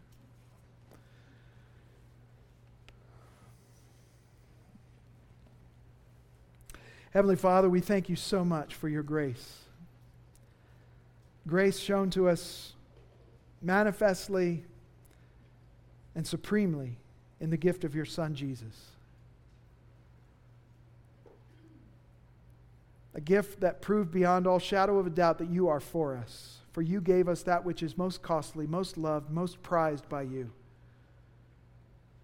Heavenly 7.11 7.35
Father, 7.35 7.69
we 7.69 7.79
thank 7.79 8.09
you 8.09 8.15
so 8.15 8.45
much 8.45 8.75
for 8.75 8.87
your 8.87 9.03
grace. 9.03 9.59
Grace 11.47 11.79
shown 11.79 12.09
to 12.11 12.29
us 12.29 12.73
manifestly 13.61 14.63
and 16.15 16.25
supremely 16.25 16.97
in 17.39 17.49
the 17.49 17.57
gift 17.57 17.83
of 17.83 17.95
your 17.95 18.05
Son, 18.05 18.35
Jesus. 18.35 18.91
A 23.15 23.21
gift 23.21 23.61
that 23.61 23.81
proved 23.81 24.11
beyond 24.11 24.45
all 24.45 24.59
shadow 24.59 24.99
of 24.99 25.07
a 25.07 25.09
doubt 25.09 25.39
that 25.39 25.49
you 25.49 25.67
are 25.67 25.79
for 25.79 26.15
us. 26.15 26.57
For 26.71 26.83
you 26.83 27.01
gave 27.01 27.27
us 27.27 27.41
that 27.43 27.65
which 27.65 27.81
is 27.81 27.97
most 27.97 28.21
costly, 28.21 28.67
most 28.67 28.97
loved, 28.97 29.31
most 29.31 29.61
prized 29.63 30.07
by 30.07 30.21
you 30.21 30.51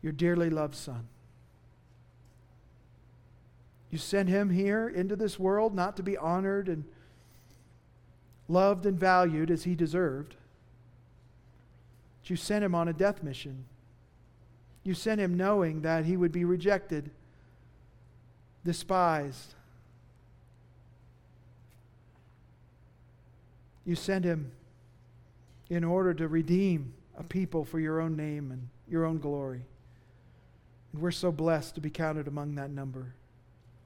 your 0.05 0.11
dearly 0.11 0.51
loved 0.51 0.75
Son. 0.75 1.07
You 3.95 3.99
sent 3.99 4.27
him 4.27 4.49
here 4.49 4.89
into 4.89 5.15
this 5.15 5.39
world 5.39 5.73
not 5.73 5.95
to 5.95 6.03
be 6.03 6.17
honored 6.17 6.67
and 6.67 6.83
loved 8.49 8.85
and 8.85 8.99
valued 8.99 9.49
as 9.49 9.63
he 9.63 9.73
deserved. 9.73 10.35
But 12.21 12.29
you 12.29 12.35
sent 12.35 12.65
him 12.65 12.75
on 12.75 12.89
a 12.89 12.93
death 12.93 13.23
mission. 13.23 13.63
You 14.83 14.95
sent 14.95 15.21
him 15.21 15.37
knowing 15.37 15.83
that 15.83 16.03
he 16.03 16.17
would 16.17 16.33
be 16.33 16.43
rejected, 16.43 17.09
despised. 18.65 19.53
You 23.85 23.95
sent 23.95 24.25
him 24.25 24.51
in 25.69 25.85
order 25.85 26.13
to 26.15 26.27
redeem 26.27 26.95
a 27.17 27.23
people 27.23 27.63
for 27.63 27.79
your 27.79 28.01
own 28.01 28.17
name 28.17 28.51
and 28.51 28.67
your 28.89 29.05
own 29.05 29.19
glory. 29.19 29.61
And 30.91 31.01
we're 31.01 31.11
so 31.11 31.31
blessed 31.31 31.75
to 31.75 31.79
be 31.79 31.89
counted 31.89 32.27
among 32.27 32.55
that 32.55 32.71
number. 32.71 33.13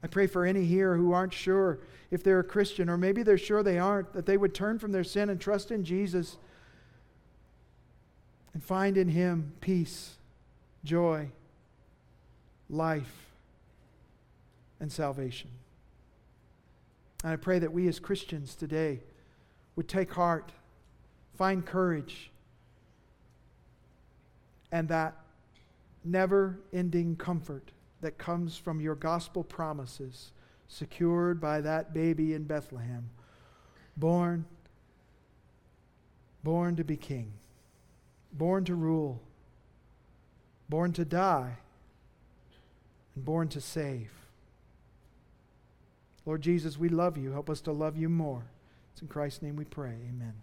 I 0.02 0.06
pray 0.06 0.26
for 0.26 0.44
any 0.44 0.64
here 0.64 0.96
who 0.96 1.12
aren't 1.12 1.32
sure 1.32 1.78
if 2.10 2.24
they're 2.24 2.40
a 2.40 2.44
Christian, 2.44 2.88
or 2.88 2.96
maybe 2.96 3.22
they're 3.22 3.38
sure 3.38 3.62
they 3.62 3.78
aren't, 3.78 4.12
that 4.14 4.26
they 4.26 4.36
would 4.36 4.54
turn 4.54 4.78
from 4.78 4.92
their 4.92 5.04
sin 5.04 5.30
and 5.30 5.40
trust 5.40 5.70
in 5.70 5.84
Jesus 5.84 6.38
and 8.52 8.62
find 8.62 8.96
in 8.96 9.08
Him 9.08 9.52
peace, 9.60 10.16
joy, 10.84 11.28
life, 12.68 13.30
and 14.80 14.90
salvation. 14.90 15.50
And 17.22 17.32
I 17.32 17.36
pray 17.36 17.58
that 17.58 17.72
we 17.72 17.86
as 17.86 18.00
Christians 18.00 18.54
today 18.54 19.00
would 19.76 19.88
take 19.88 20.12
heart, 20.14 20.52
find 21.36 21.64
courage, 21.64 22.30
and 24.72 24.88
that 24.88 25.16
never 26.04 26.58
ending 26.72 27.16
comfort 27.16 27.70
that 28.00 28.18
comes 28.18 28.56
from 28.56 28.80
your 28.80 28.94
gospel 28.94 29.44
promises, 29.44 30.32
secured 30.68 31.40
by 31.40 31.60
that 31.60 31.92
baby 31.92 32.34
in 32.34 32.44
Bethlehem, 32.44 33.10
born, 33.96 34.44
born 36.42 36.76
to 36.76 36.84
be 36.84 36.96
king, 36.96 37.32
born 38.32 38.64
to 38.64 38.74
rule, 38.74 39.20
born 40.68 40.92
to 40.92 41.04
die, 41.04 41.56
and 43.14 43.24
born 43.24 43.48
to 43.48 43.60
save. 43.60 44.10
Lord 46.24 46.42
Jesus, 46.42 46.78
we 46.78 46.88
love 46.88 47.16
you. 47.16 47.32
Help 47.32 47.50
us 47.50 47.60
to 47.62 47.72
love 47.72 47.96
you 47.96 48.08
more. 48.08 48.44
It's 48.92 49.02
in 49.02 49.08
Christ's 49.08 49.42
name 49.42 49.56
we 49.56 49.64
pray. 49.64 49.96
Amen. 50.08 50.34